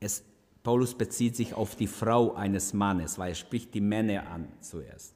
es, 0.00 0.24
Paulus 0.62 0.96
bezieht 0.96 1.36
sich 1.36 1.52
auf 1.52 1.76
die 1.76 1.86
Frau 1.86 2.34
eines 2.34 2.72
Mannes, 2.72 3.18
weil 3.18 3.30
er 3.30 3.34
spricht 3.34 3.74
die 3.74 3.82
Männer 3.82 4.28
an 4.30 4.48
zuerst. 4.60 5.14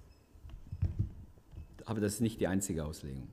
Aber 1.87 2.01
das 2.01 2.15
ist 2.15 2.21
nicht 2.21 2.41
die 2.41 2.47
einzige 2.47 2.85
Auslegung. 2.85 3.29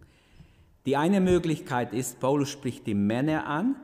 Die 0.85 0.95
eine 0.95 1.19
Möglichkeit 1.19 1.93
ist, 1.93 2.21
Paulus 2.21 2.49
spricht 2.49 2.87
die 2.87 2.93
Männer 2.93 3.45
an, 3.45 3.75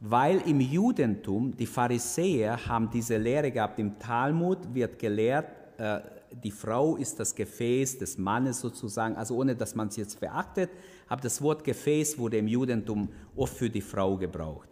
weil 0.00 0.42
im 0.46 0.60
Judentum 0.60 1.56
die 1.56 1.66
Pharisäer 1.66 2.66
haben 2.66 2.90
diese 2.90 3.16
Lehre 3.16 3.50
gehabt, 3.50 3.78
im 3.78 3.98
Talmud 3.98 4.58
wird 4.74 4.98
gelehrt, 4.98 5.46
äh, 5.78 6.00
die 6.30 6.50
Frau 6.50 6.96
ist 6.96 7.18
das 7.18 7.34
Gefäß 7.34 7.98
des 7.98 8.18
Mannes 8.18 8.60
sozusagen, 8.60 9.16
also 9.16 9.36
ohne 9.36 9.56
dass 9.56 9.74
man 9.74 9.88
es 9.88 9.96
jetzt 9.96 10.18
verachtet, 10.18 10.70
aber 11.08 11.22
das 11.22 11.40
Wort 11.40 11.64
Gefäß 11.64 12.18
wurde 12.18 12.38
im 12.38 12.48
Judentum 12.48 13.08
oft 13.34 13.56
für 13.56 13.70
die 13.70 13.80
Frau 13.80 14.16
gebraucht. 14.16 14.68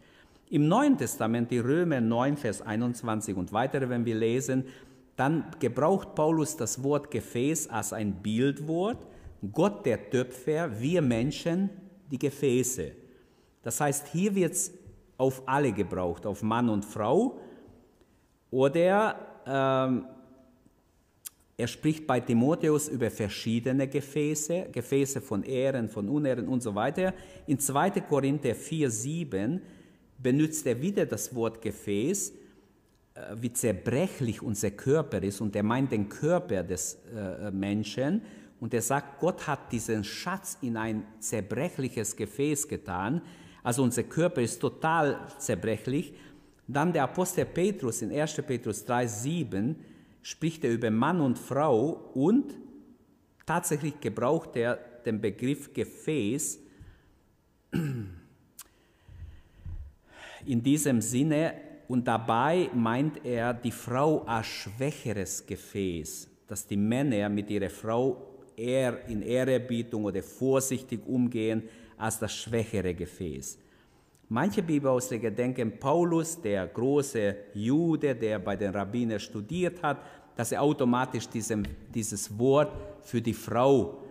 Im 0.51 0.69
Neuen 0.69 0.99
Testament, 0.99 1.51
die 1.51 1.59
Römer 1.59 2.01
9, 2.01 2.37
Vers 2.37 2.61
21 2.61 3.37
und 3.37 3.53
weitere, 3.53 3.89
wenn 3.89 4.05
wir 4.05 4.15
lesen, 4.15 4.65
dann 5.17 5.45
gebraucht 5.59 6.15
Paulus 6.15 6.57
das 6.57 6.83
Wort 6.83 7.11
Gefäß 7.11 7.71
als 7.71 7.93
ein 7.93 8.15
Bildwort. 8.23 9.07
Gott 9.53 9.87
der 9.87 10.11
Töpfer, 10.11 10.81
wir 10.81 11.01
Menschen 11.03 11.71
die 12.11 12.19
Gefäße. 12.19 12.93
Das 13.63 13.81
heißt, 13.81 14.09
hier 14.09 14.35
wird 14.35 14.53
es 14.53 14.73
auf 15.17 15.43
alle 15.47 15.73
gebraucht, 15.73 16.27
auf 16.27 16.43
Mann 16.43 16.69
und 16.69 16.85
Frau. 16.85 17.39
Oder 18.51 19.17
ähm, 19.47 20.07
er 21.57 21.69
spricht 21.69 22.07
bei 22.07 22.19
Timotheus 22.19 22.89
über 22.89 23.11
verschiedene 23.11 23.87
Gefäße, 23.87 24.71
Gefäße 24.73 25.21
von 25.21 25.45
Ehren, 25.45 25.89
von 25.89 26.09
Unehren 26.09 26.49
und 26.49 26.63
so 26.63 26.75
weiter. 26.75 27.15
In 27.47 27.61
2. 27.61 27.91
Korinther 28.01 28.55
4, 28.55 28.91
7 28.91 29.63
benutzt 30.19 30.67
er 30.67 30.81
wieder 30.81 31.07
das 31.07 31.33
Wort 31.35 31.63
Gefäß, 31.63 32.33
äh, 33.15 33.37
wie 33.41 33.53
zerbrechlich 33.53 34.43
unser 34.43 34.73
Körper 34.73 35.23
ist. 35.23 35.41
Und 35.41 35.55
er 35.55 35.63
meint 35.63 35.93
den 35.93 36.09
Körper 36.09 36.65
des 36.65 36.99
äh, 37.15 37.53
Menschen. 37.53 38.23
Und 38.59 38.75
er 38.75 38.83
sagt, 38.83 39.21
Gott 39.21 39.47
hat 39.47 39.71
diesen 39.71 40.03
Schatz 40.03 40.59
in 40.61 40.77
ein 40.77 41.05
zerbrechliches 41.21 42.17
Gefäß 42.17 42.67
getan. 42.67 43.23
Also 43.65 43.83
unser 43.83 44.05
Körper 44.05 44.43
ist 44.43 44.61
total 44.61 45.27
zerbrechlich. 45.39 46.15
Dann 46.69 46.93
der 46.93 47.03
Apostel 47.05 47.47
Petrus 47.47 48.03
in 48.03 48.13
1. 48.13 48.35
Petrus 48.47 48.85
3, 48.85 49.07
7 49.07 49.77
spricht 50.23 50.63
er 50.65 50.73
über 50.73 50.91
Mann 50.91 51.21
und 51.21 51.39
Frau 51.39 52.11
und 52.15 52.55
tatsächlich 53.45 53.99
gebraucht 54.01 54.55
er 54.57 54.77
den 55.05 55.21
Begriff 55.21 55.73
Gefäß 55.73 56.61
in 60.47 60.63
diesem 60.63 61.01
Sinne 61.01 61.55
und 61.89 62.07
dabei 62.07 62.71
meint 62.75 63.25
er 63.25 63.53
die 63.55 63.71
Frau 63.71 64.23
als 64.25 64.47
schwächeres 64.47 65.45
Gefäß, 65.45 66.29
dass 66.47 66.67
die 66.67 66.77
Männer 66.77 67.29
mit 67.29 67.51
ihrer 67.51 67.71
Frau 67.71 68.35
eher 68.57 69.07
in 69.09 69.23
Ehrerbietung 69.23 70.05
oder 70.05 70.23
vorsichtig 70.23 71.01
umgehen 71.07 71.65
als 71.97 72.19
das 72.19 72.35
schwächere 72.35 72.95
Gefäß. 72.95 73.59
Manche 74.35 74.65
Bibelausleger 74.65 75.31
denken, 75.31 75.79
Paulus, 75.79 76.43
der 76.43 76.67
große 76.67 77.37
Jude, 77.55 78.17
der 78.17 78.41
bei 78.41 78.57
den 78.57 78.75
Rabbinern 78.75 79.21
studiert 79.21 79.81
hat, 79.81 79.99
dass 80.35 80.51
er 80.51 80.61
automatisch 80.61 81.29
diesem, 81.29 81.63
dieses 81.95 82.37
Wort 82.37 82.73
für 83.03 83.23
die 83.23 83.33
Frau 83.33 84.03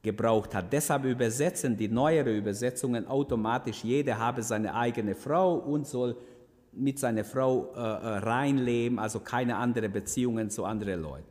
gebraucht 0.00 0.54
hat. 0.54 0.72
Deshalb 0.72 1.06
übersetzen 1.06 1.76
die 1.76 1.88
neueren 1.88 2.36
Übersetzungen 2.36 3.08
automatisch, 3.08 3.82
jeder 3.82 4.16
habe 4.16 4.44
seine 4.44 4.72
eigene 4.72 5.16
Frau 5.16 5.56
und 5.56 5.88
soll 5.88 6.16
mit 6.70 7.00
seiner 7.00 7.24
Frau 7.24 7.72
äh, 7.74 7.80
äh 7.80 8.18
reinleben, 8.18 9.00
also 9.00 9.18
keine 9.18 9.56
anderen 9.56 9.90
Beziehungen 9.90 10.50
zu 10.50 10.64
anderen 10.64 11.02
Leuten. 11.02 11.26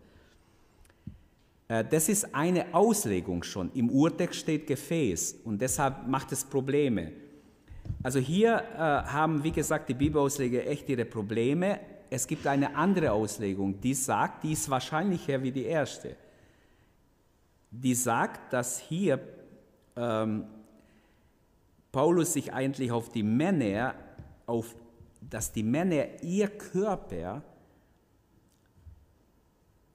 Äh, 1.69 1.85
das 1.89 2.09
ist 2.09 2.35
eine 2.35 2.73
Auslegung 2.73 3.41
schon. 3.43 3.71
Im 3.73 3.89
Urtext 3.89 4.41
steht 4.41 4.67
Gefäß 4.67 5.37
und 5.45 5.61
deshalb 5.61 6.05
macht 6.09 6.33
es 6.33 6.43
Probleme. 6.43 7.26
Also 8.03 8.19
hier 8.19 8.63
äh, 8.75 8.77
haben, 8.77 9.43
wie 9.43 9.51
gesagt, 9.51 9.89
die 9.89 9.93
Bibelausleger 9.93 10.65
echt 10.67 10.87
ihre 10.89 11.05
Probleme. 11.05 11.79
Es 12.09 12.27
gibt 12.27 12.47
eine 12.47 12.75
andere 12.75 13.11
Auslegung, 13.11 13.79
die 13.81 13.93
sagt, 13.93 14.43
die 14.43 14.53
ist 14.53 14.69
wahrscheinlicher 14.69 15.41
wie 15.41 15.51
die 15.51 15.65
erste. 15.65 16.15
Die 17.71 17.95
sagt, 17.95 18.53
dass 18.53 18.79
hier 18.79 19.19
ähm, 19.95 20.45
Paulus 21.91 22.33
sich 22.33 22.53
eigentlich 22.53 22.91
auf 22.91 23.09
die 23.09 23.23
Männer, 23.23 23.95
auf, 24.45 24.75
dass 25.19 25.51
die 25.51 25.63
Männer 25.63 26.05
ihr 26.21 26.47
Körper 26.47 27.43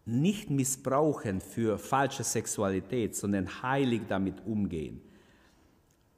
nicht 0.04 0.50
missbrauchen 0.50 1.40
für 1.40 1.78
falsche 1.78 2.24
Sexualität, 2.24 3.14
sondern 3.14 3.62
heilig 3.62 4.02
damit 4.08 4.44
umgehen. 4.44 5.00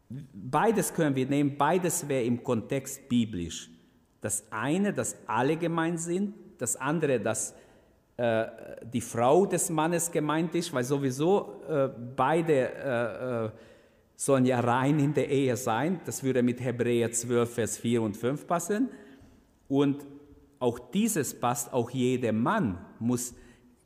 Beides 0.08 0.92
können 0.92 1.16
wir 1.16 1.26
nehmen, 1.26 1.56
beides 1.56 2.06
wäre 2.08 2.24
im 2.24 2.42
Kontext 2.42 3.08
biblisch. 3.08 3.70
Das 4.20 4.44
eine, 4.50 4.92
dass 4.92 5.16
alle 5.26 5.56
gemeint 5.56 6.00
sind, 6.00 6.34
das 6.58 6.76
andere, 6.76 7.20
dass 7.20 7.54
äh, 8.16 8.46
die 8.92 9.00
Frau 9.00 9.44
des 9.44 9.70
Mannes 9.70 10.10
gemeint 10.10 10.54
ist, 10.54 10.72
weil 10.72 10.84
sowieso 10.84 11.62
äh, 11.68 11.88
beide 12.16 12.52
äh, 12.52 13.46
äh 13.46 13.50
sollen 14.16 14.46
ja 14.46 14.60
rein 14.60 15.00
in 15.00 15.12
der 15.12 15.28
Ehe 15.28 15.56
sein. 15.56 16.00
Das 16.04 16.22
würde 16.22 16.40
mit 16.42 16.60
Hebräer 16.60 17.10
12, 17.10 17.52
Vers 17.52 17.78
4 17.78 18.00
und 18.00 18.16
5 18.16 18.46
passen. 18.46 18.88
Und 19.68 20.06
auch 20.60 20.78
dieses 20.78 21.38
passt, 21.38 21.72
auch 21.72 21.90
jeder 21.90 22.32
Mann 22.32 22.78
muss, 23.00 23.34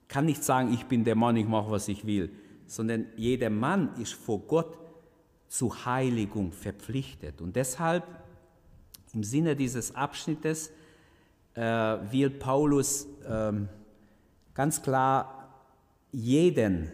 kann 0.07 0.27
nicht 0.27 0.45
sagen, 0.45 0.73
ich 0.73 0.85
bin 0.85 1.03
der 1.03 1.15
Mann, 1.15 1.37
ich 1.37 1.47
mache, 1.47 1.71
was 1.71 1.89
ich 1.89 2.07
will, 2.07 2.31
sondern 2.67 3.07
jeder 3.17 3.51
Mann 3.51 3.95
ist 3.99 4.13
vor 4.13 4.41
Gott 4.41 4.79
zu 5.49 5.85
Heiligung 5.85 6.53
verpflichtet. 6.53 7.41
Und 7.41 7.57
deshalb, 7.57 8.05
im 9.15 9.25
Sinne 9.25 9.57
dieses 9.57 9.95
Abschnittes, 9.95 10.71
äh, 11.55 11.61
will 11.61 12.31
Paulus 12.31 13.07
ähm, 13.27 13.69
ganz 14.55 14.83
klar 14.83 15.51
jeden 16.13 16.91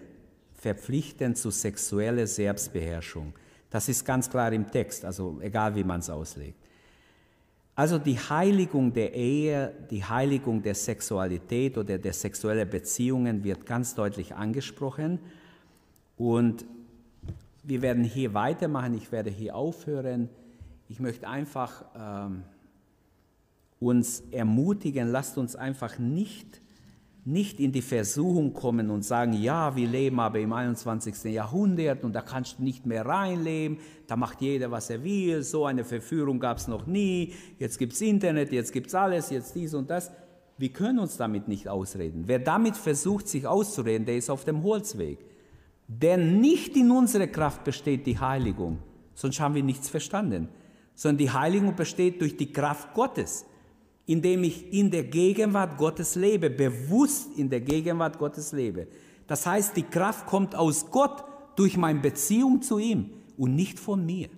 verpflichten 0.55 1.35
zu 1.35 1.51
sexueller 1.51 2.27
Selbstbeherrschung. 2.27 3.33
Das 3.71 3.89
ist 3.89 4.05
ganz 4.05 4.31
klar 4.31 4.53
im 4.53 4.71
Text, 4.71 5.05
also 5.05 5.39
egal 5.41 5.75
wie 5.75 5.85
man 5.85 6.01
es 6.01 6.09
auslegt. 6.09 6.59
Also 7.77 7.99
die 7.99 8.17
Heiligung 8.17 8.93
der 8.93 9.15
Ehe, 9.15 9.75
die 9.91 10.05
Heiligung 10.05 10.63
der 10.63 10.77
Sexualität 10.77 11.77
oder 11.77 11.99
der 11.99 12.13
sexuellen 12.13 12.71
Beziehungen 12.71 13.43
wird 13.43 13.67
ganz 13.67 13.97
deutlich 13.97 14.35
angesprochen. 14.35 15.19
Und 16.17 16.65
wir 17.65 17.83
werden 17.83 18.05
hier 18.05 18.35
weitermachen, 18.35 18.95
ich 18.95 19.11
werde 19.11 19.31
hier 19.31 19.57
aufhören. 19.57 20.29
Ich 20.89 21.01
möchte 21.01 21.27
einfach 21.29 21.85
ähm, 21.97 22.43
uns 23.81 24.21
ermutigen, 24.31 25.09
lasst 25.09 25.39
uns 25.39 25.57
einfach 25.57 25.99
nicht 25.99 26.61
nicht 27.25 27.59
in 27.59 27.73
die 27.73 27.83
Versuchung 27.83 28.53
kommen 28.53 28.91
und 28.91 29.03
sagen, 29.03 29.33
ja, 29.33 29.75
wir 29.75 29.89
leben 29.89 30.21
aber 30.21 30.41
im 30.41 30.53
21. 30.53 31.25
Jahrhundert 31.33 32.05
und 32.05 32.13
da 32.13 32.21
kannst 32.21 32.59
du 32.59 32.63
nicht 32.63 32.85
mehr 32.85 33.07
reinleben, 33.07 33.79
da 34.07 34.17
macht 34.17 34.43
jeder, 34.43 34.71
was 34.71 34.91
er 34.91 35.03
will, 35.03 35.43
so 35.43 35.65
eine 35.65 35.85
Verführung 35.85 36.39
gab 36.39 36.59
es 36.59 36.69
noch 36.69 36.87
nie, 36.87 37.33
jetzt 37.59 37.79
gibt 37.79 37.95
es 37.95 38.03
Internet, 38.03 38.53
jetzt 38.53 38.73
gibt 38.73 38.89
es 38.89 38.95
alles, 38.95 39.31
jetzt 39.31 39.55
dies 39.55 39.73
und 39.73 39.89
das. 39.89 40.11
Wir 40.59 40.69
können 40.69 40.99
uns 40.99 41.17
damit 41.17 41.49
nicht 41.49 41.67
ausreden. 41.67 42.25
Wer 42.27 42.39
damit 42.39 42.77
versucht, 42.77 43.27
sich 43.27 43.47
auszureden, 43.47 44.07
der 44.07 44.19
ist 44.19 44.31
auf 44.31 44.45
dem 44.45 44.63
Holzweg. 44.63 45.19
Denn 45.87 46.41
nicht 46.41 46.77
in 46.77 46.91
unserer 46.91 47.27
Kraft 47.27 47.65
besteht 47.65 48.07
die 48.07 48.19
Heiligung, 48.19 48.79
sonst 49.15 49.41
haben 49.41 49.55
wir 49.55 49.63
nichts 49.63 49.89
verstanden, 49.89 50.49
sondern 50.95 51.19
die 51.19 51.31
Heiligung 51.31 51.75
besteht 51.77 52.21
durch 52.21 52.37
die 52.37 52.53
Kraft 52.53 52.95
Gottes 52.95 53.45
indem 54.07 54.45
ich 54.45 54.73
in 54.73 54.91
der 54.91 55.05
Gegenwart 55.05 55.79
Gottes 55.79 56.15
lebe, 56.15 56.51
bewusst 56.51 57.37
in 57.37 57.49
der 57.49 57.61
Gegenwart 57.61 58.19
Gottes 58.19 58.53
lebe. 58.53 58.87
Das 59.27 59.47
heißt, 59.47 59.77
die 59.77 59.83
Kraft 59.83 60.27
kommt 60.27 60.55
aus 60.55 60.91
Gott 60.91 61.25
durch 61.57 61.77
meine 61.77 62.01
Beziehung 62.01 62.61
zu 62.61 62.79
ihm 62.79 63.11
und 63.39 63.55
nicht 63.55 63.79
von 63.79 64.05
mir. 64.05 64.29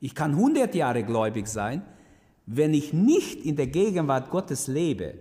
Ich 0.00 0.14
kann 0.14 0.32
100 0.32 0.74
Jahre 0.74 1.02
gläubig 1.04 1.46
sein, 1.46 1.82
wenn 2.46 2.74
ich 2.74 2.92
nicht 2.92 3.44
in 3.44 3.56
der 3.56 3.66
Gegenwart 3.66 4.30
Gottes 4.30 4.66
lebe. 4.66 5.14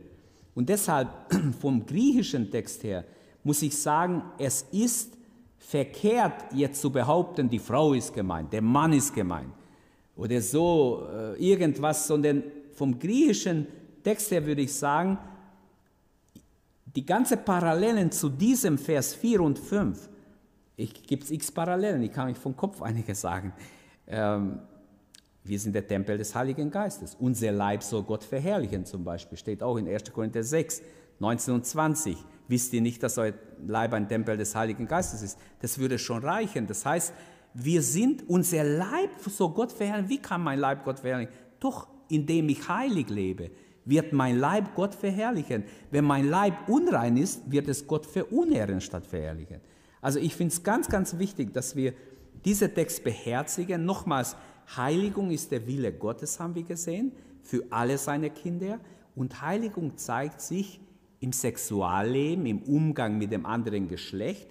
Und 0.54 0.70
deshalb 0.70 1.10
vom 1.62 1.86
griechischen 1.86 2.52
Text 2.52 2.84
her 2.84 3.06
muss 3.44 3.62
ich 3.62 3.78
sagen, 3.78 4.24
es 4.38 4.64
ist 4.72 5.17
verkehrt 5.58 6.54
jetzt 6.54 6.82
zu 6.82 6.92
behaupten, 6.92 7.50
die 7.50 7.60
Frau 7.60 7.94
ist 7.94 8.14
gemeint, 8.14 8.54
der 8.54 8.62
Mann 8.62 8.94
ist 8.94 9.14
gemeint 9.14 9.54
oder 10.16 10.42
so 10.42 11.08
äh, 11.12 11.36
irgendwas, 11.36 12.08
sondern 12.08 12.44
vom 12.74 12.98
griechischen 12.98 13.68
Text 14.04 14.32
her 14.32 14.46
würde 14.46 14.62
ich 14.62 14.74
sagen, 14.74 15.18
die 16.96 17.06
ganze 17.06 17.38
Parallelen 17.38 18.12
zu 18.12 18.30
diesem 18.30 18.78
Vers 18.78 19.14
4 19.14 19.42
und 19.42 19.60
5, 19.60 20.10
ich 20.78 21.04
gibt 21.06 21.24
es 21.24 21.32
x 21.32 21.52
Parallelen, 21.52 22.02
ich 22.02 22.12
kann 22.12 22.30
euch 22.30 22.38
vom 22.38 22.56
Kopf 22.56 22.82
einige 22.82 23.14
sagen. 23.14 23.54
Ähm, 24.08 24.60
wir 25.44 25.60
sind 25.60 25.74
der 25.74 25.88
Tempel 25.88 26.18
des 26.18 26.36
Heiligen 26.36 26.70
Geistes. 26.70 27.16
Unser 27.20 27.52
Leib 27.52 27.82
soll 27.82 28.04
Gott 28.04 28.24
verherrlichen, 28.24 28.86
zum 28.86 29.04
Beispiel, 29.04 29.38
steht 29.38 29.64
auch 29.64 29.78
in 29.78 29.88
1. 29.88 30.12
Korinther 30.12 30.44
6, 30.44 30.82
19 31.20 31.54
und 31.54 31.66
20. 31.66 32.18
Wisst 32.48 32.74
ihr 32.74 32.82
nicht, 32.82 33.04
dass 33.04 33.18
euer 33.18 33.34
Leib 33.66 33.94
ein 33.94 34.08
Tempel 34.08 34.38
des 34.38 34.56
Heiligen 34.56 34.88
Geistes 34.88 35.22
ist? 35.22 35.38
Das 35.62 35.80
würde 35.80 36.00
schon 36.00 36.24
reichen. 36.24 36.68
Das 36.68 36.86
heißt, 36.86 37.14
wir 37.54 37.82
sind, 37.82 38.28
unser 38.30 38.64
Leib 38.64 39.10
soll 39.28 39.52
Gott 39.54 39.72
verherrlichen. 39.72 40.10
Wie 40.10 40.22
kann 40.22 40.42
mein 40.42 40.60
Leib 40.60 40.84
Gott 40.86 41.00
verherrlichen? 41.00 41.34
Doch 41.60 41.88
indem 42.10 42.50
ich 42.50 42.68
heilig 42.70 43.10
lebe, 43.10 43.52
wird 43.84 44.14
mein 44.14 44.38
Leib 44.38 44.76
Gott 44.76 44.94
verherrlichen. 44.96 45.64
Wenn 45.92 46.06
mein 46.06 46.30
Leib 46.30 46.68
unrein 46.68 47.18
ist, 47.18 47.50
wird 47.50 47.68
es 47.68 47.88
Gott 47.88 48.06
verunehren 48.06 48.82
statt 48.82 49.06
verherrlichen. 49.06 49.60
Also 50.02 50.20
ich 50.20 50.36
finde 50.36 50.54
es 50.54 50.64
ganz, 50.64 50.88
ganz 50.88 51.18
wichtig, 51.18 51.54
dass 51.54 51.76
wir 51.76 51.94
diesen 52.46 52.74
Text 52.74 53.04
beherzigen. 53.04 53.86
Nochmals, 53.86 54.36
Heiligung 54.76 55.32
ist 55.32 55.52
der 55.52 55.66
Wille 55.66 55.92
Gottes, 55.94 56.40
haben 56.40 56.56
wir 56.56 56.64
gesehen, 56.64 57.12
für 57.42 57.64
alle 57.70 57.98
seine 57.98 58.30
Kinder. 58.30 58.80
Und 59.16 59.42
Heiligung 59.42 59.98
zeigt 59.98 60.42
sich 60.42 60.80
im 61.20 61.32
Sexualleben, 61.32 62.46
im 62.46 62.60
Umgang 62.64 63.18
mit 63.18 63.32
dem 63.32 63.46
anderen 63.46 63.88
Geschlecht 63.88 64.48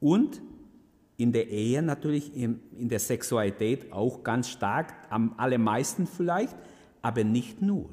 und 0.00 0.40
in 1.16 1.32
der 1.32 1.48
Ehe 1.48 1.80
natürlich, 1.80 2.36
in 2.36 2.60
der 2.74 2.98
Sexualität 2.98 3.90
auch 3.90 4.22
ganz 4.22 4.50
stark, 4.50 4.92
am 5.08 5.34
allermeisten 5.38 6.06
vielleicht, 6.06 6.54
aber 7.00 7.24
nicht 7.24 7.62
nur, 7.62 7.88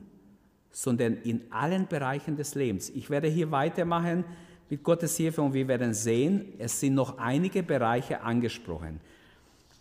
sondern 0.72 1.16
in 1.24 1.41
allen 1.49 1.88
Bereichen 1.88 2.36
des 2.36 2.56
Lebens. 2.56 2.89
Ich 2.89 3.10
werde 3.10 3.30
hier 3.30 3.51
weitermachen 3.51 4.26
mit 4.70 4.84
Gottes 4.84 5.16
Hilfe 5.16 5.41
und 5.41 5.54
wir 5.54 5.68
werden 5.70 5.93
sehen, 5.93 6.54
es 6.58 6.80
sind 6.80 6.95
noch 6.95 7.18
einige 7.18 7.64
Bereiche 7.64 8.22
angesprochen. 8.22 8.99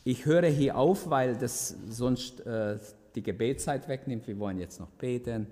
Ich 0.04 0.24
höre 0.24 0.48
hier 0.48 0.76
auf, 0.76 1.10
weil 1.10 1.36
das 1.36 1.76
sonst 1.88 2.40
äh, 2.46 2.78
die 3.14 3.22
Gebetszeit 3.22 3.88
wegnimmt. 3.88 4.26
Wir 4.26 4.38
wollen 4.38 4.58
jetzt 4.58 4.78
noch 4.78 4.90
beten 4.90 5.46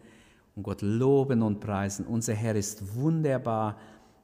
und 0.55 0.62
Gott 0.62 0.82
loben 0.82 1.42
und 1.42 1.61
preisen. 1.61 2.07
Unser 2.07 2.34
Herr 2.34 2.55
ist 2.55 2.94
wunderbar. 2.96 3.76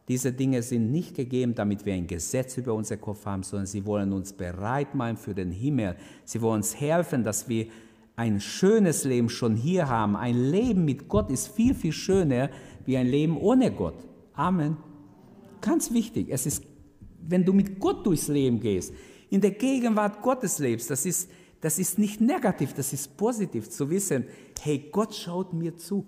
Diese 0.09 0.33
Dinge 0.33 0.63
sind 0.63 0.91
nicht 0.91 1.17
gegeben, 1.17 1.55
damit 1.55 1.85
wir 1.85 1.95
ein 1.95 2.07
Gesetz 2.07 2.57
über 2.57 2.75
unser 2.75 2.97
Kopf 2.97 3.27
haben, 3.27 3.43
sondern 3.43 3.67
sie 3.67 3.85
wollen 3.87 4.13
uns 4.13 4.33
bereit 4.33 4.95
machen 4.95 5.17
für 5.17 5.35
den 5.35 5.51
Himmel. 5.51 5.97
Sie 6.25 6.41
wollen 6.41 6.59
uns 6.59 6.79
helfen, 6.79 7.25
dass 7.25 7.49
wir 7.49 7.67
ein 8.15 8.41
schönes 8.41 9.05
Leben 9.05 9.29
schon 9.29 9.57
hier 9.57 9.89
haben. 9.89 10.17
Ein 10.17 10.51
Leben 10.51 10.85
mit 10.85 11.09
Gott 11.09 11.31
ist 11.31 11.49
viel, 11.49 11.75
viel 11.75 11.93
schöner 11.93 12.51
wie 12.85 12.97
ein 12.97 13.07
Leben 13.07 13.37
ohne 13.37 13.71
Gott. 13.73 14.07
Amen. 14.35 14.77
Ganz 15.61 15.93
wichtig, 15.93 16.29
es 16.31 16.47
ist, 16.47 16.65
wenn 17.27 17.45
du 17.45 17.53
mit 17.53 17.81
Gott 17.81 18.07
durchs 18.07 18.29
Leben 18.29 18.61
gehst, 18.61 18.93
in 19.31 19.41
der 19.41 19.51
Gegenwart 19.51 20.23
Gottes 20.23 20.59
lebst, 20.59 20.91
das 20.91 21.05
ist, 21.05 21.29
das 21.61 21.79
ist 21.79 21.99
nicht 21.99 22.21
negativ, 22.21 22.73
das 22.75 22.93
ist 22.93 23.17
positiv 23.17 23.69
zu 23.69 23.91
wissen, 23.91 24.25
hey, 24.61 24.89
Gott 24.93 25.15
schaut 25.15 25.53
mir 25.53 25.77
zu. 25.77 26.07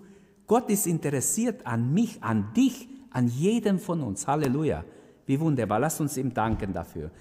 Gott 0.49 0.67
ist 0.71 0.87
interessiert 0.87 1.63
an 1.63 1.93
mich, 1.93 2.23
an 2.23 2.51
dich, 2.57 2.89
an 3.11 3.27
jeden 3.27 3.77
von 3.77 4.01
uns. 4.01 4.25
Halleluja. 4.25 4.83
Wie 5.27 5.39
wunderbar. 5.39 5.79
Lass 5.79 6.01
uns 6.01 6.17
ihm 6.17 6.33
danken 6.33 6.73
dafür. 6.73 7.11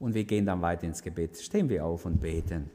Und 0.00 0.14
wir 0.14 0.24
gehen 0.24 0.46
dann 0.46 0.62
weiter 0.62 0.84
ins 0.84 1.02
Gebet. 1.02 1.36
Stehen 1.36 1.68
wir 1.68 1.84
auf 1.84 2.06
und 2.06 2.18
beten. 2.18 2.70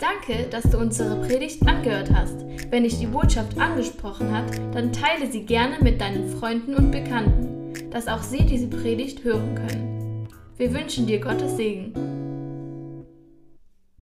Danke, 0.00 0.48
dass 0.50 0.64
du 0.64 0.76
unsere 0.76 1.24
Predigt 1.24 1.64
angehört 1.64 2.12
hast. 2.12 2.44
Wenn 2.70 2.82
dich 2.82 2.98
die 2.98 3.06
Botschaft 3.06 3.56
angesprochen 3.56 4.36
hat, 4.36 4.50
dann 4.74 4.92
teile 4.92 5.30
sie 5.30 5.44
gerne 5.44 5.78
mit 5.80 6.00
deinen 6.00 6.28
Freunden 6.30 6.74
und 6.74 6.90
Bekannten, 6.90 7.90
dass 7.92 8.08
auch 8.08 8.22
sie 8.22 8.44
diese 8.44 8.66
Predigt 8.66 9.22
hören 9.22 9.54
können. 9.54 10.26
Wir 10.56 10.74
wünschen 10.74 11.06
dir 11.06 11.20
Gottes 11.20 11.56
Segen. 11.56 12.21